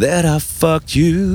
[0.00, 1.34] that I fucked you?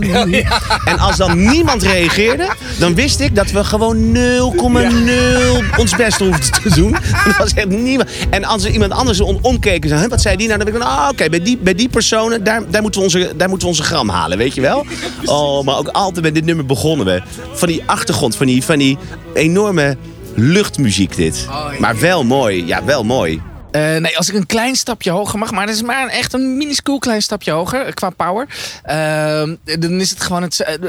[0.85, 2.47] En als dan niemand reageerde,
[2.79, 6.91] dan wist ik dat we gewoon 0,0 ons best hoefden te doen.
[7.25, 8.09] Dat was echt niemand.
[8.29, 10.59] En als er iemand anders om, omkeek zei, "Huh, wat zei die nou?
[10.59, 13.05] Dan ben ik van, ah, oké, bij, die, bij die personen, daar, daar, moeten we
[13.05, 14.85] onze, daar moeten we onze gram halen, weet je wel?
[15.25, 17.05] Oh, maar ook altijd bij dit nummer begonnen
[17.53, 18.97] Van die achtergrond, van die, van die
[19.33, 19.97] enorme
[20.35, 21.45] luchtmuziek dit.
[21.49, 21.79] Oh.
[21.79, 23.41] Maar wel mooi, ja, wel mooi.
[23.71, 26.57] Eh, nee, als ik een klein stapje hoger mag, maar dat is maar echt een
[26.57, 28.47] minuscuul klein stapje hoger eh, qua power.
[28.83, 30.59] Ehm, dan is het gewoon het.
[30.59, 30.79] eh, eh,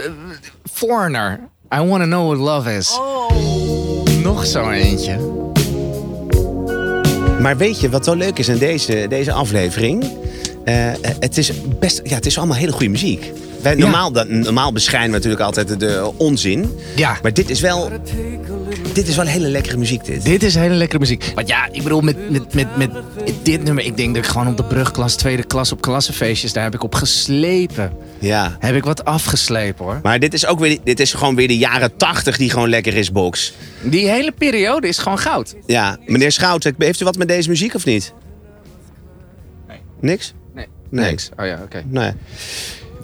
[0.72, 1.40] foreigner.
[1.74, 2.98] I wanna know what love is.
[4.22, 5.16] Nog zo eentje.
[7.40, 10.04] Maar weet je wat zo leuk is aan deze, deze aflevering?
[10.64, 13.32] Eh, eh, het, is best, ja, het is allemaal hele goede muziek.
[13.62, 16.78] Wij, normaal, dat, normaal beschijnen we natuurlijk altijd de onzin.
[16.96, 17.18] Ja.
[17.22, 17.90] Maar dit is wel,
[18.92, 20.24] dit is wel hele lekkere muziek, dit.
[20.24, 21.32] Dit is hele lekkere muziek.
[21.34, 22.90] Want ja, ik bedoel, met, met, met, met
[23.42, 26.64] dit nummer, ik denk dat ik gewoon op de brugklas, tweede klas op klassenfeestjes, daar
[26.64, 27.92] heb ik op geslepen.
[28.18, 28.56] Ja.
[28.58, 30.00] Heb ik wat afgeslepen hoor.
[30.02, 32.94] Maar dit is, ook weer, dit is gewoon weer de jaren tachtig die gewoon lekker
[32.94, 33.52] is, Box.
[33.82, 35.54] Die hele periode is gewoon goud.
[35.66, 38.12] Ja, meneer Schouten, heeft u wat met deze muziek of niet?
[39.68, 39.78] Nee.
[40.00, 40.34] Niks?
[41.00, 41.28] Nee, niks.
[41.40, 41.82] Oh ja, oké.
[41.86, 42.12] Nee.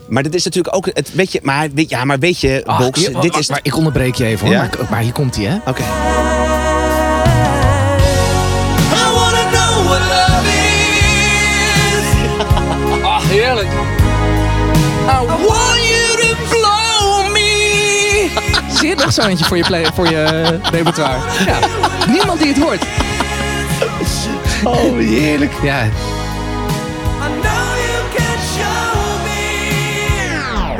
[0.08, 2.78] Maar dit is natuurlijk ook, het, weet je, maar, weet, ja, maar weet je, Ah,
[2.78, 3.48] Box, hier- dit maar- is...
[3.48, 4.54] maar ik onderbreek je even hoor.
[4.56, 4.60] Ja?
[4.78, 5.56] Maar, maar hier komt hij hè.
[5.70, 5.82] Oké.
[5.82, 5.84] I
[9.14, 12.06] wanna know what love is.
[13.04, 13.68] Ah, heerlijk.
[13.68, 18.28] I want you to blow me.
[18.78, 21.18] Zie je nog zo eentje voor je, play, voor je eh, repertoire?
[21.46, 21.58] Ja.
[22.08, 22.82] Niemand die het hoort.
[24.64, 25.52] Oh, heerlijk.
[25.62, 25.88] Ja,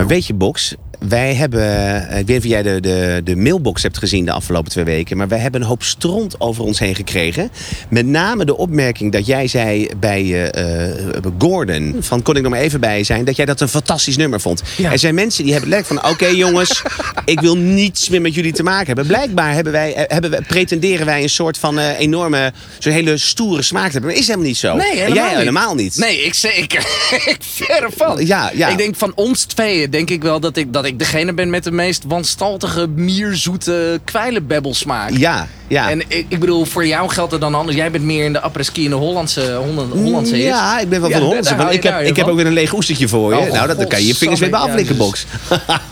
[0.07, 0.75] weet je, Box,
[1.09, 1.61] wij hebben...
[2.09, 4.85] eh, Ik weet niet of jij de, de, de mailbox hebt gezien de afgelopen twee
[4.85, 5.17] weken...
[5.17, 7.51] maar wij hebben een hoop stront over ons heen gekregen.
[7.89, 11.97] Met name de opmerking dat jij zei bij eh, eh, Gordon...
[12.01, 13.25] van kon ik nog maar even bij zijn...
[13.25, 14.63] dat jij dat een fantastisch nummer vond.
[14.77, 14.93] Ja.
[14.93, 16.11] Er zijn mensen die hebben lekker van...
[16.11, 16.83] oké jongens,
[17.25, 19.07] ik wil niets meer met jullie te maken hebben.
[19.07, 22.53] Blijkbaar hebben wij, hebben wij, pretenderen wij een soort van enorme...
[22.79, 24.11] zo'n hele stoere smaak te hebben.
[24.11, 24.77] Maar is helemaal niet zo.
[24.77, 25.39] Nee, En helemaal jij niet.
[25.39, 25.97] helemaal niet.
[25.97, 26.79] Nee, ik zeker.
[27.33, 28.27] ik verre van.
[28.27, 28.69] Ja, ja.
[28.69, 31.65] Ik denk van ons tweeën denk ik wel dat ik, dat ik degene ben met
[31.65, 35.11] de meest wanstaltige, mierzoete kwijlenbebbelsmaak.
[35.11, 35.91] Ja, ja.
[35.91, 37.77] En ik, ik bedoel, voor jou geldt het dan anders.
[37.77, 40.47] Jij bent meer in de apres-ski in de Hollandse, Holland, Hollandse hits.
[40.47, 41.55] Ja, ik ben wel Ja, van de Hollandse.
[41.57, 43.39] maar ik heb, ik heb ook weer een leeg oestertje voor je.
[43.41, 45.27] Oh, nou, dat, dan kan je je vingers weer bij aflikken, box.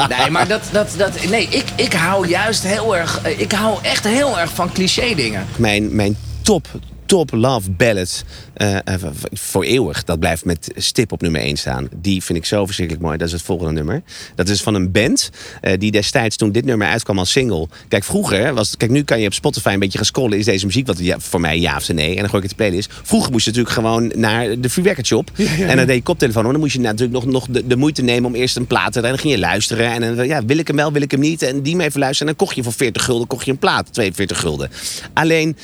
[0.08, 4.04] Nee, maar dat, dat, dat, nee, ik, ik hou juist heel erg, ik hou echt
[4.04, 5.46] heel erg van cliché dingen.
[5.56, 6.68] Mijn, mijn top,
[7.06, 8.82] top love ballad eh, eh,
[9.32, 10.04] voor eeuwig.
[10.04, 11.88] Dat blijft met stip op nummer 1 staan.
[11.96, 13.18] Die vind ik zo verschrikkelijk mooi.
[13.18, 14.02] Dat is het volgende nummer.
[14.34, 17.68] Dat is van een band eh, die destijds toen dit nummer uitkwam als single.
[17.88, 18.76] Kijk, vroeger was...
[18.76, 20.38] Kijk, nu kan je op Spotify een beetje gaan scrollen.
[20.38, 22.10] Is deze muziek wat ja, voor mij ja of nee?
[22.10, 22.90] En dan gooi ik het de playlist.
[23.02, 25.30] Vroeger moest je natuurlijk gewoon naar de free record shop.
[25.68, 26.42] En dan deed je koptelefoon.
[26.42, 28.92] Maar dan moest je natuurlijk nog, nog de, de moeite nemen om eerst een plaat
[28.92, 29.00] te...
[29.00, 29.92] En dan ging je luisteren.
[29.92, 31.42] En dan ja, wil ik hem wel, wil ik hem niet.
[31.42, 32.28] En die me even luisteren.
[32.28, 33.92] En dan kocht je voor 40 gulden kocht je een plaat.
[33.92, 34.70] 42 gulden.
[35.12, 35.56] Alleen,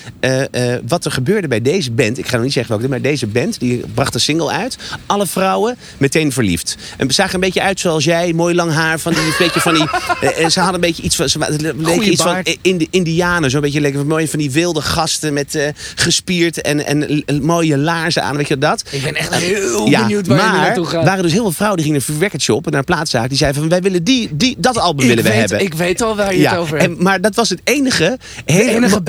[0.86, 2.18] wat er gebeurde bij deze band...
[2.18, 3.60] Ik ga nog niet zeggen welke, maar deze band...
[3.60, 4.76] die bracht een single uit.
[5.06, 6.76] Alle vrouwen meteen verliefd.
[6.96, 8.32] En ze zagen een beetje uit zoals jij.
[8.32, 8.98] Mooi lang haar.
[8.98, 9.84] Van die, een beetje van die,
[10.30, 11.28] eh, eh, ze hadden een beetje iets van...
[11.28, 11.38] Ze
[11.76, 13.50] leken iets van eh, Indi- Indianen.
[13.50, 15.32] Zo'n beetje lekker mooi van die wilde gasten...
[15.32, 18.36] met eh, gespierd en, en mooie laarzen aan.
[18.36, 18.82] Weet je dat?
[18.90, 21.04] Ik ben echt heel Ja, benieuwd waar je maar naartoe gaat.
[21.04, 22.64] waren dus heel veel vrouwen die gingen naar een record shop...
[22.70, 23.28] naar een plaatszaak.
[23.28, 25.60] Die zeiden van, wij willen die, die, dat album willen we hebben.
[25.60, 26.96] Ik weet al waar je het over hebt.
[26.96, 28.18] en, maar dat was het enige.
[28.44, 29.00] Hele, enige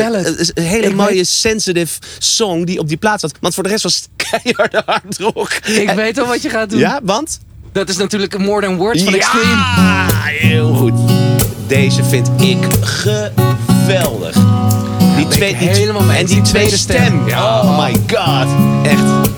[0.53, 3.31] hele mooie sensitive song die op die plaats zat.
[3.39, 4.09] Want voor de rest was het
[4.41, 5.51] keiharde hard rock.
[5.53, 6.79] Ik weet al wat je gaat doen.
[6.79, 7.39] Ja, want?
[7.71, 9.63] Dat is natuurlijk More Than Words van ja, Extreme.
[10.39, 10.93] heel goed.
[11.67, 14.37] Deze vind ik geweldig.
[15.15, 17.21] Die ik die- helemaal mee En die Die tweede tweede stem.
[17.27, 17.37] stem.
[17.37, 18.47] Oh my god.
[18.85, 19.31] Echt.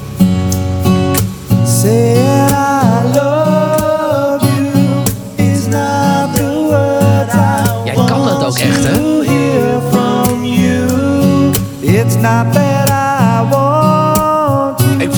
[12.25, 12.74] It's not that I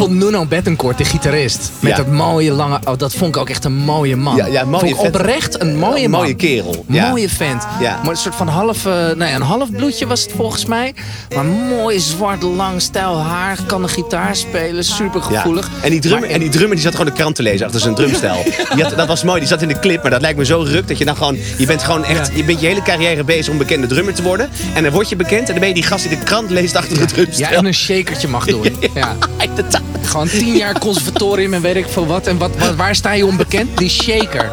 [0.09, 2.79] Nuno Bettencourt, de gitarist, met dat mooie lange...
[2.83, 4.35] Oh, dat vond ik ook echt een mooie man.
[4.35, 6.19] Ja, ja, mooie vond ik oprecht een mooie Een man.
[6.21, 6.85] mooie kerel.
[6.87, 7.63] Mooie vent.
[7.79, 7.99] Ja.
[8.01, 8.85] Maar een soort van half...
[8.85, 10.93] eh, nou ja, een half bloedje was het volgens mij.
[11.35, 13.57] Maar mooi, zwart, lang, stijl haar.
[13.65, 15.69] Kan de gitaar spelen, super gevoelig.
[15.81, 17.81] En, die drummer, Maar- en die drummer die zat gewoon de krant te lezen achter
[17.81, 18.35] zijn drumstel.
[18.75, 20.65] Die had, dat was mooi, die zat in de clip, maar dat lijkt me zo
[20.67, 21.37] ruk dat je dan gewoon...
[21.57, 24.49] Je bent gewoon echt, je bent je hele carrière bezig om bekende drummer te worden.
[24.73, 26.75] En dan word je bekend en dan ben je die gast die de krant leest
[26.75, 27.49] achter het drumstel.
[27.49, 28.63] Ja, en een shakertje mag doen.
[28.93, 29.15] Ja.
[29.49, 29.81] Inderdaad.
[30.07, 32.27] Gewoon tien jaar conservatorium en weet ik veel wat.
[32.27, 33.77] En wat, wat, waar sta je onbekend?
[33.77, 34.51] Die shaker.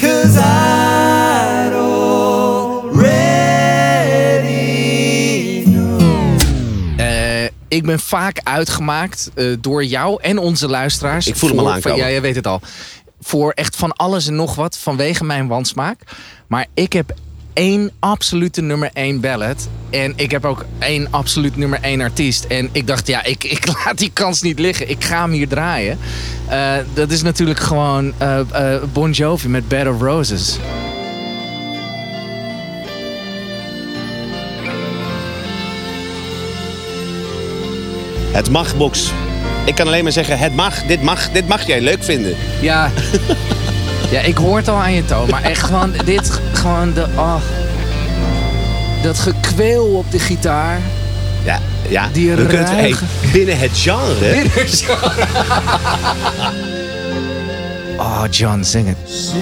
[0.00, 1.72] Cause I'd
[4.28, 6.40] already know.
[6.96, 11.26] Eh, ik ben vaak uitgemaakt eh, door jou en onze luisteraars.
[11.26, 11.96] Ik voel hem al voor- aankomen.
[11.98, 12.60] voor- Ja, jij weet het al.
[13.20, 16.00] Voor echt van alles en nog wat vanwege mijn wansmaak.
[16.46, 17.12] Maar ik heb
[17.58, 19.68] één absolute nummer één ballad.
[19.90, 22.44] En ik heb ook één absoluut nummer één artiest.
[22.44, 24.90] En ik dacht, ja, ik, ik laat die kans niet liggen.
[24.90, 25.98] Ik ga hem hier draaien.
[26.48, 30.58] Eh, dat is natuurlijk gewoon eh, Bon Jovi met Bed of Roses.
[38.32, 39.12] Het mag, Box.
[39.64, 42.36] Ik kan alleen maar zeggen, het mag, dit mag, dit mag jij leuk vinden.
[42.60, 42.90] Ja.
[44.10, 45.30] ja, ik hoor het al aan je toon.
[45.30, 47.34] Maar echt gewoon, dit, gewoon de, oh,
[49.02, 50.80] dat gekweel op de gitaar.
[51.44, 52.08] Ja, ja.
[52.12, 54.44] Die we kunnen, hey, ruige- binnen het genre.
[57.98, 59.32] Oh, John, zing het.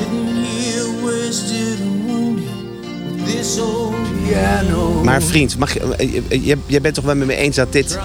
[5.05, 7.73] Maar vriend, mag je, eh, je, je, je bent toch wel met me eens dat
[7.73, 7.99] dit,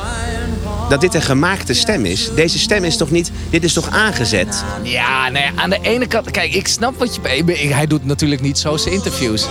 [0.91, 2.29] dat dit een gemaakte stem is?
[2.35, 4.63] Deze stem is toch niet, dit is toch aangezet?
[4.83, 7.21] Ja, nee, aan de ene kant, kijk, ik snap wat je.
[7.35, 9.45] ik ik- Hij doet natuurlijk niet zo zijn interviews.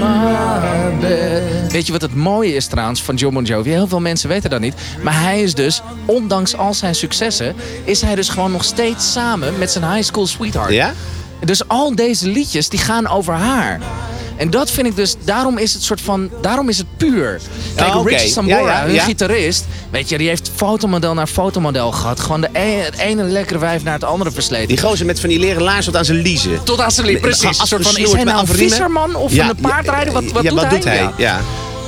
[0.00, 1.72] My bed.
[1.72, 3.70] Weet je wat het mooie is trouwens van John Bon Jovi?
[3.70, 4.74] Heel veel mensen weten dat niet.
[5.02, 9.58] Maar hij is dus, ondanks al zijn successen, is hij dus gewoon nog steeds samen
[9.58, 10.72] met zijn high school sweetheart.
[10.72, 10.92] Ja?
[11.44, 13.80] Dus al deze liedjes die gaan over haar.
[14.36, 17.40] En dat vind ik dus, daarom is het soort van, daarom is het puur.
[17.76, 18.08] Kijk, Oh, oké.
[18.08, 19.04] Richie Sambora, Ja, ja, hun ja.
[19.04, 22.20] gitarist, weet je, die heeft fotomodel naar fotomodel gehad.
[22.20, 24.68] Gewoon de ene, het ene lekkere wijf naar het andere versleten.
[24.68, 26.64] Die gozer met van die leren laars tot aan zijn liezen.
[26.64, 27.58] Tot aan zijn liep, precies.
[27.58, 30.12] Een soort van, is hij nou een visserman of een paardrijder?
[30.12, 30.74] Wat, wat, ja, doet, wat hij?
[30.78, 31.10] doet hij?
[31.16, 31.40] Ja.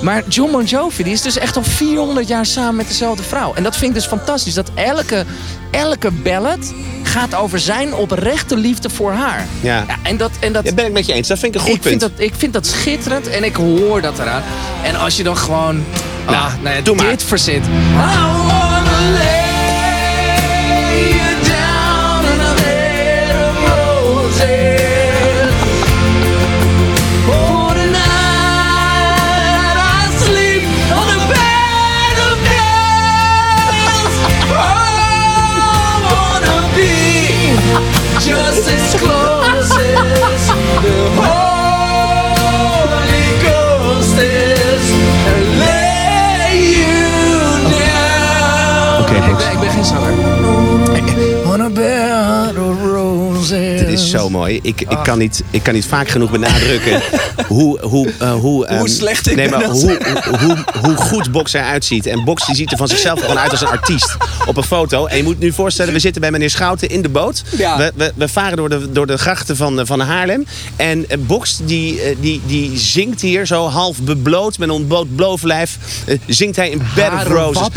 [0.04, 0.10] Ja.
[0.10, 3.54] Maar John Bon Jovi die is dus echt al 400 jaar samen met dezelfde vrouw.
[3.54, 4.54] En dat vind ik dus fantastisch.
[4.54, 5.24] Dat elke,
[5.70, 9.46] elke ballad gaat over zijn oprechte liefde voor haar.
[9.60, 9.84] Ja.
[10.02, 11.28] en dat, en dat, Ja, ben ik met je eens.
[11.28, 12.12] Dat vind ik een goed ik, vind punt.
[12.16, 14.42] dat, ik vind dat schitterend en ik hoor dat eraan.
[14.82, 15.84] En als je dan gewoon
[16.26, 17.06] Nou, ah, nou ja, doe maar.
[17.08, 17.64] dit verzint.
[49.84, 50.23] Ik,
[54.18, 54.58] zo mooi.
[54.62, 57.02] Ik, ik, kan niet, ik kan niet vaak genoeg benadrukken
[57.46, 59.98] hoe, hoe, eh, hoe, ehm, slecht ik nee, maar hoe,
[60.30, 62.06] hoe, hoe, hoe goed Box eruit ziet.
[62.06, 65.06] En Box die ziet er van zichzelf gewoon uit als een artiest op een foto.
[65.06, 67.42] En je moet nu voorstellen, we zitten bij meneer Schouten in de boot.
[67.56, 67.76] Ja.
[67.76, 70.46] We, we, we varen door de, door de grachten van, eh, van Haarlem.
[70.76, 76.18] En eh, Box die, die, die zingt hier zo half bebloot met een ontbloot eh,
[76.26, 77.68] zingt hij in Bed of Haren Roses.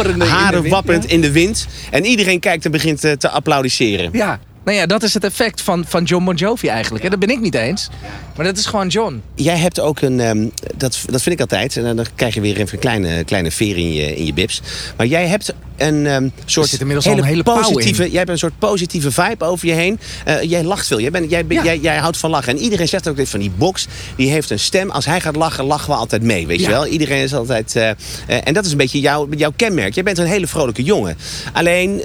[0.69, 1.67] wapperend in de wind.
[1.91, 4.09] En iedereen kijkt en begint te applaudisseren.
[4.13, 4.39] Ja.
[4.67, 7.03] Nou ja, dat is het effect van, van John Bon Jovi eigenlijk.
[7.03, 7.09] hè.
[7.09, 7.89] Dat ben ik niet eens.
[8.35, 9.21] Maar dat is gewoon John.
[9.35, 12.57] Jij hebt ook een, ehm, dat, dat vind ik altijd, en dan krijg je weer
[12.57, 14.61] even een kleine, kleine veer in je, in je bips.
[14.97, 18.37] Maar jij hebt een ehm, soort zit inmiddels al een hele positieve, jij hebt een
[18.37, 19.99] soort positieve vibe over je heen.
[20.25, 21.63] Eh, jij lacht veel, jij, bent, jij, Ja.
[21.63, 22.53] jij, jij houdt van lachen.
[22.53, 24.89] En iedereen zegt ook dit van die box, die heeft een stem.
[24.89, 26.69] Als hij gaat lachen, lachen we altijd mee, weet je Ja.
[26.69, 26.87] wel.
[26.87, 27.95] Iedereen is altijd, eh, eh,
[28.43, 29.93] en dat is een beetje jouw, jouw kenmerk.
[29.93, 31.17] Jij bent een hele vrolijke jongen.
[31.53, 32.01] Alleen,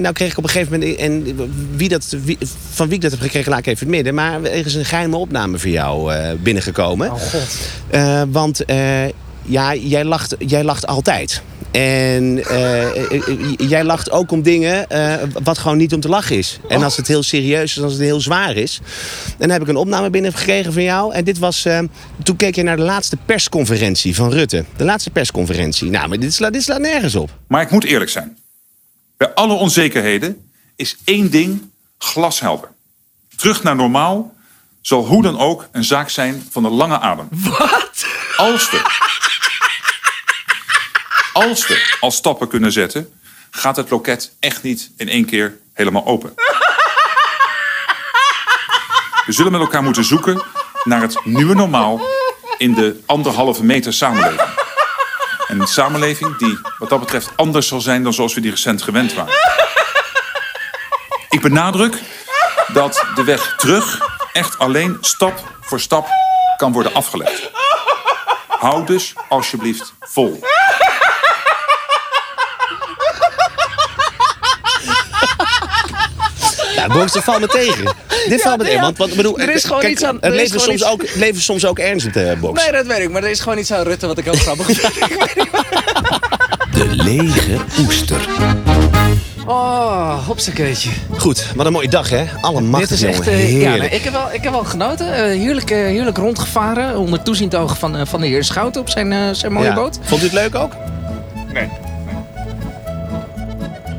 [0.00, 1.36] nou kreeg ik op een gegeven moment, en
[1.76, 2.38] wie dat, wie,
[2.70, 4.14] van wie ik dat heb gekregen, laat ik even in het midden.
[4.14, 7.12] Maar er is een geheime opname voor jou eh, binnengekomen.
[7.12, 7.58] Oh god.
[7.90, 9.08] Eh, want eh,
[9.42, 11.42] ja, jij lacht, jij lacht altijd.
[11.70, 12.42] En
[13.56, 16.58] jij lacht ook om dingen eh, wat gewoon niet om te lachen is.
[16.68, 18.80] En als het heel serieus is, als het heel zwaar is.
[19.26, 21.14] En dan heb ik een opname binnengekregen van jou.
[21.14, 21.66] En dit was,
[22.22, 24.64] toen keek je naar de laatste persconferentie van Rutte.
[24.76, 25.90] De laatste persconferentie.
[25.90, 27.30] Nou, maar dit slaat, dit slaat nergens op.
[27.46, 28.36] Maar ik moet eerlijk zijn.
[29.16, 30.36] Bij alle onzekerheden
[30.76, 31.60] is één ding
[31.98, 32.68] glashelder.
[33.36, 34.34] Terug naar normaal
[34.80, 37.28] zal hoe dan ook een zaak zijn van de lange adem.
[37.30, 38.06] Wat?
[38.36, 38.82] Als we,
[41.32, 43.12] als we al stappen kunnen zetten,
[43.50, 46.34] gaat het loket echt niet in één keer helemaal open.
[49.26, 50.42] We zullen met elkaar moeten zoeken
[50.84, 52.00] naar het nieuwe normaal
[52.58, 54.48] in de anderhalve meter samenleving.
[55.46, 58.82] En een samenleving die wat dat betreft anders zal zijn dan zoals we die recent
[58.82, 59.34] gewend waren.
[61.28, 61.94] Ik benadruk
[62.72, 63.98] dat de weg terug
[64.32, 66.06] echt alleen stap voor stap
[66.56, 67.50] kan worden afgelegd.
[68.48, 70.40] Hou dus alsjeblieft vol.
[76.74, 77.94] Ja, Box, dat valt me tegen.
[78.28, 78.80] Dit valt me tegen.
[78.80, 80.78] Want, want ik bedoel, Er is gewoon kijk, iets aan- Het er is leven gewoon
[80.78, 82.62] soms, iets- ook, leven soms ook ernst op de box.
[82.62, 83.10] Nee, dat weet ik.
[83.10, 84.80] Maar er is gewoon iets aan Rutte wat ik heel grappig vind.
[86.72, 88.20] De lege oester.
[89.48, 90.90] Oh, hopsakeetje.
[91.18, 92.24] Goed, wat een mooie dag, hè?
[92.40, 93.26] Alle Dit is echt...
[93.26, 95.14] eh, ja, nee, ik, heb wel, ik heb wel genoten.
[95.14, 96.98] Eh, heerlijk, eh, heerlijk rondgevaren.
[96.98, 99.74] Onder toeziend oog van, eh, van de heer Schouten op zijn, eh, zijn mooie Ja.
[99.74, 99.98] boot.
[100.02, 100.72] Vond u het leuk ook?
[101.52, 101.68] Nee.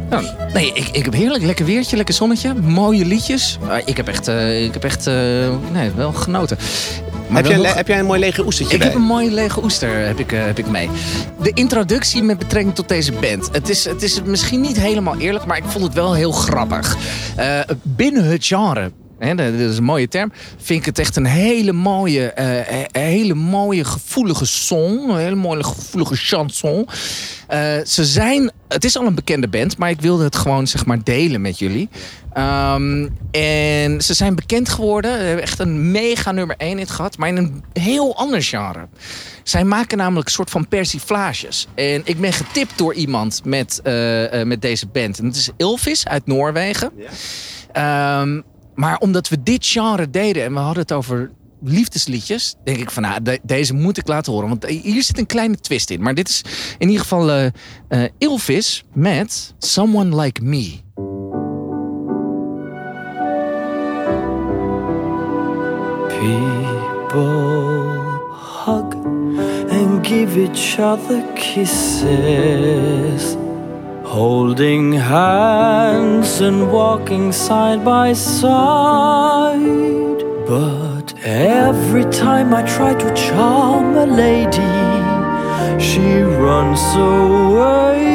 [0.09, 0.21] Ja,
[0.53, 1.43] nee, ik, ik heb heerlijk.
[1.43, 2.53] Lekker weertje, lekker zonnetje.
[2.53, 3.57] Mooie liedjes.
[3.85, 5.13] Ik heb echt, eh, ik heb echt eh,
[5.71, 6.57] nee, wel genoten.
[7.35, 8.89] Heb jij, nog- heb jij een mooi lege oestertje Ik bij?
[8.89, 10.89] heb een mooie lege oester heb ik, eh, heb ik mee.
[11.41, 13.49] De introductie met betrekking tot deze band.
[13.51, 16.97] Het is, het is misschien niet helemaal eerlijk, maar ik vond het wel heel grappig.
[17.35, 18.91] Eh, binnen het genre.
[19.19, 20.31] Hè, dat is een mooie term.
[20.57, 25.09] Vind ik het echt een hele mooie, eh, een hele mooie gevoelige song.
[25.09, 26.87] Een hele mooie gevoelige chanson.
[27.47, 30.85] Eh, ze zijn, het is al een bekende band, maar ik wilde het gewoon zeg
[30.85, 31.89] maar delen met jullie.
[32.33, 37.17] Ehm, en ze zijn bekend geworden, Ze hebben echt een mega nummer 1 hit gehad,
[37.17, 38.87] maar in een heel ander genre.
[39.43, 41.67] Zij maken namelijk een soort van persiflages.
[41.75, 45.19] En ik ben getipt door iemand met, eh, eh, met deze band.
[45.19, 46.91] En dat is Ilvis uit Noorwegen.
[47.71, 48.41] Ehm,
[48.79, 51.31] maar omdat we dit genre deden en we hadden het over
[51.63, 54.49] liefdesliedjes, denk ik van nou, de- deze moet ik laten horen.
[54.49, 56.01] Want hier zit een kleine twist in.
[56.01, 56.41] Maar dit is
[56.77, 57.45] in ieder geval eh
[57.87, 60.77] eh, Ilvis met Someone Like Me.
[66.79, 68.19] People
[68.65, 68.93] hug
[69.71, 72.03] and give each other kisses,
[74.09, 79.59] holding hands and walking side by side.
[80.47, 84.73] But every time I try to charm a lady,
[85.79, 88.09] she runs away.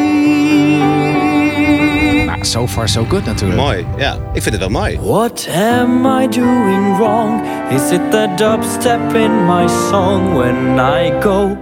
[2.26, 3.60] Nou, so far so good natuurlijk.
[3.60, 4.16] Mooi, ja.
[4.32, 4.98] Ik vind het wel mooi.
[5.00, 7.40] What am I doing wrong?
[7.70, 11.56] Is it the dubstep in my song when I go?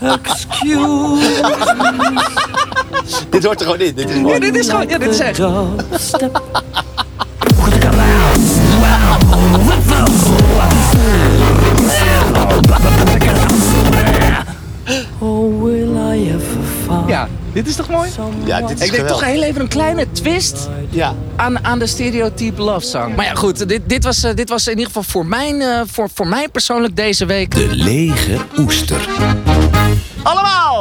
[0.00, 1.42] Excuse
[3.30, 3.94] Dit hoort er gewoon in.
[3.94, 4.34] Dit is mooi.
[4.34, 5.40] Ja, dit is gewoon, ja, dit is echt.
[17.58, 18.10] Dit is toch mooi?
[18.44, 21.14] Ja, dit is Ik denk toch heel even een kleine twist Ja.
[21.36, 23.14] aan, aan de stereotype love song.
[23.14, 25.80] Maar ja, goed, dit, dit, was, eh, dit was in ieder geval voor, mijn, eh,
[25.86, 27.54] voor, voor mij persoonlijk deze week.
[27.54, 29.08] De lege oester.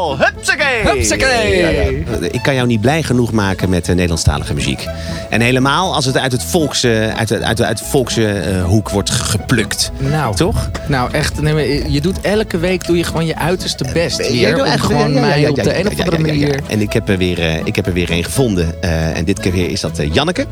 [0.07, 0.27] Allemaal!
[0.27, 0.93] Hupsakee!
[0.93, 1.57] Hupsakee!
[1.57, 1.89] Ja, ja.
[2.31, 4.85] Ik kan jou niet blij genoeg maken met uh, Nederlandstalige muziek.
[5.29, 8.63] En helemaal als het uit het volkse, uit de, uit de, uit de volkse eh,
[8.63, 9.91] hoek wordt ge- geplukt.
[9.97, 10.69] Nou, Toch?
[10.87, 14.63] Nou, echt, nee, je doet elke week doe je gewoon je uiterste best Jij hier.
[14.65, 16.59] Om gewoon ja, mij op de een of andere manier...
[16.67, 18.81] En ik heb er weer, eh, ik heb er weer een gevonden.
[18.81, 20.45] Eh, en dit keer weer is dat eh, Janneke.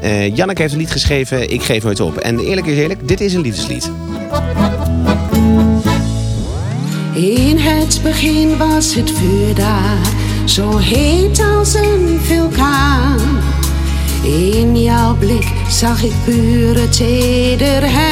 [0.00, 2.16] Eh, Janneke heeft een lied geschreven, Ik geef nooit op.
[2.16, 3.90] En eerlijk is eerlijk, dit is een liefdeslied.
[7.14, 9.98] In het begin was het vuur daar,
[10.44, 13.20] zo heet als een vulkaan.
[14.22, 18.04] In jouw blik zag ik pure tederheid.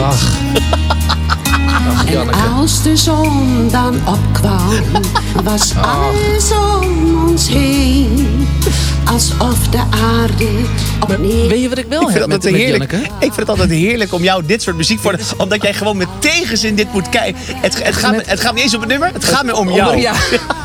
[0.00, 0.38] Ach.
[1.88, 4.70] Ach, En als de zon dan opkwam,
[5.44, 8.46] was alles om ons heen.
[9.04, 10.48] Alsof de aarde
[11.00, 11.48] opnieuw...
[11.48, 12.90] Weet je wat ik wel Ik vind, heb het met, altijd met heerlijk.
[12.90, 13.14] Janneke?
[13.14, 15.18] ik vind het altijd heerlijk om jou dit soort muziek voor.
[15.36, 17.40] Omdat jij gewoon met tegenzin dit moet kijken.
[17.54, 19.70] Het, het, gaat, Met- het gaat niet eens om het nummer, het gaat me om
[19.72, 20.00] jou.
[20.00, 20.12] Ja,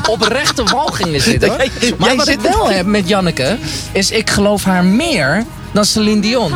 [0.08, 1.56] oprechte walging is dit hoor.
[1.80, 3.58] Jij- Maar jij wat ik zit- wel heb met Janneke,
[3.92, 6.52] is ik geloof haar meer dan Celine Dion.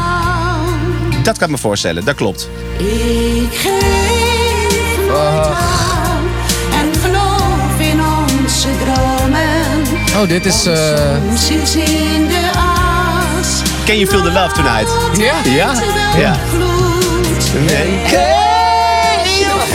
[1.23, 2.49] Dat kan ik me voorstellen, dat klopt.
[2.79, 6.23] Ik geef aan
[6.73, 9.10] en geloof in onze dromen.
[10.17, 10.67] Oh, dit is...
[10.67, 10.73] eh,
[12.55, 13.63] as.
[13.85, 14.89] Can you feel the love tonight?
[15.19, 15.35] Ja?
[15.45, 15.73] Ja?
[16.19, 16.37] Ja.
[17.67, 18.01] Nee.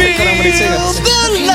[0.07, 0.77] Ik kan helemaal niet zingen.
[1.03, 1.53] Tonight.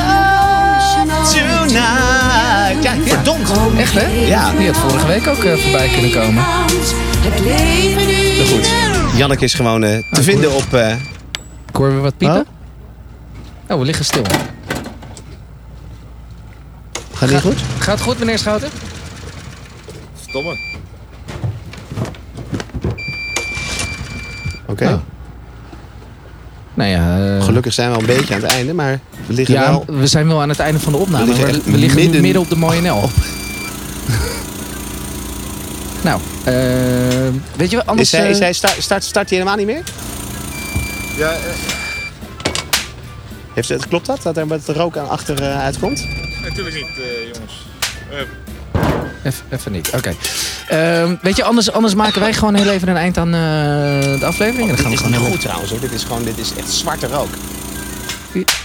[2.82, 3.50] Ja, verdomd.
[3.78, 4.06] Echt, hè?
[4.26, 4.50] Ja.
[4.58, 6.42] Die had vorige week ook eh, voorbij kunnen komen.
[7.20, 8.44] Het leven nu.
[8.46, 8.70] Goed.
[9.16, 10.74] Janneke is gewoon eh, te vinden op...
[10.74, 10.90] eh,
[11.68, 12.46] Ik hoor weer wat piepen.
[13.68, 14.22] Oh, we liggen stil.
[17.20, 17.58] Gaat niet goed?
[17.78, 18.68] Gaat het goed, meneer Schouten?
[20.28, 20.56] Stomme.
[24.66, 24.84] Oké.
[24.84, 24.94] Oh.
[26.74, 29.54] Nou ja, eh, Gelukkig zijn we al een beetje aan het einde, maar we liggen
[29.54, 29.84] ja, wel...
[29.86, 31.24] we zijn wel aan het einde van de opname.
[31.26, 33.00] We We liggen we liggen midden- op de mooie Nel.
[36.04, 36.54] nou, eh,
[37.56, 38.12] weet je wat, anders...
[38.12, 39.82] Is hij, is eh, hij start, start, start hij helemaal niet meer?
[41.16, 41.38] Ja, eh,
[43.54, 44.22] Heeft, het- klopt dat?
[44.22, 46.06] Dat er met rook aan achter uitkomt?
[46.64, 47.66] Natuurlijk niet, eh, jongens.
[49.22, 50.14] Even, even niet, oké.
[50.68, 54.26] Ehm, weet je, anders, anders maken wij gewoon heel even een eind aan eh, de
[54.26, 54.68] aflevering.
[54.68, 55.80] en dan gaan dit we is gewoon niet heel goed trouwens hoor.
[55.80, 57.28] Dit is gewoon, dit is echt zwarte rook.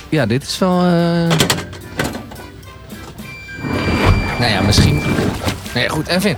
[0.10, 0.80] Ja, dit is wel.
[0.80, 1.28] eh
[4.40, 5.04] Nou ja, misschien.
[5.74, 6.38] Nee, goed, even.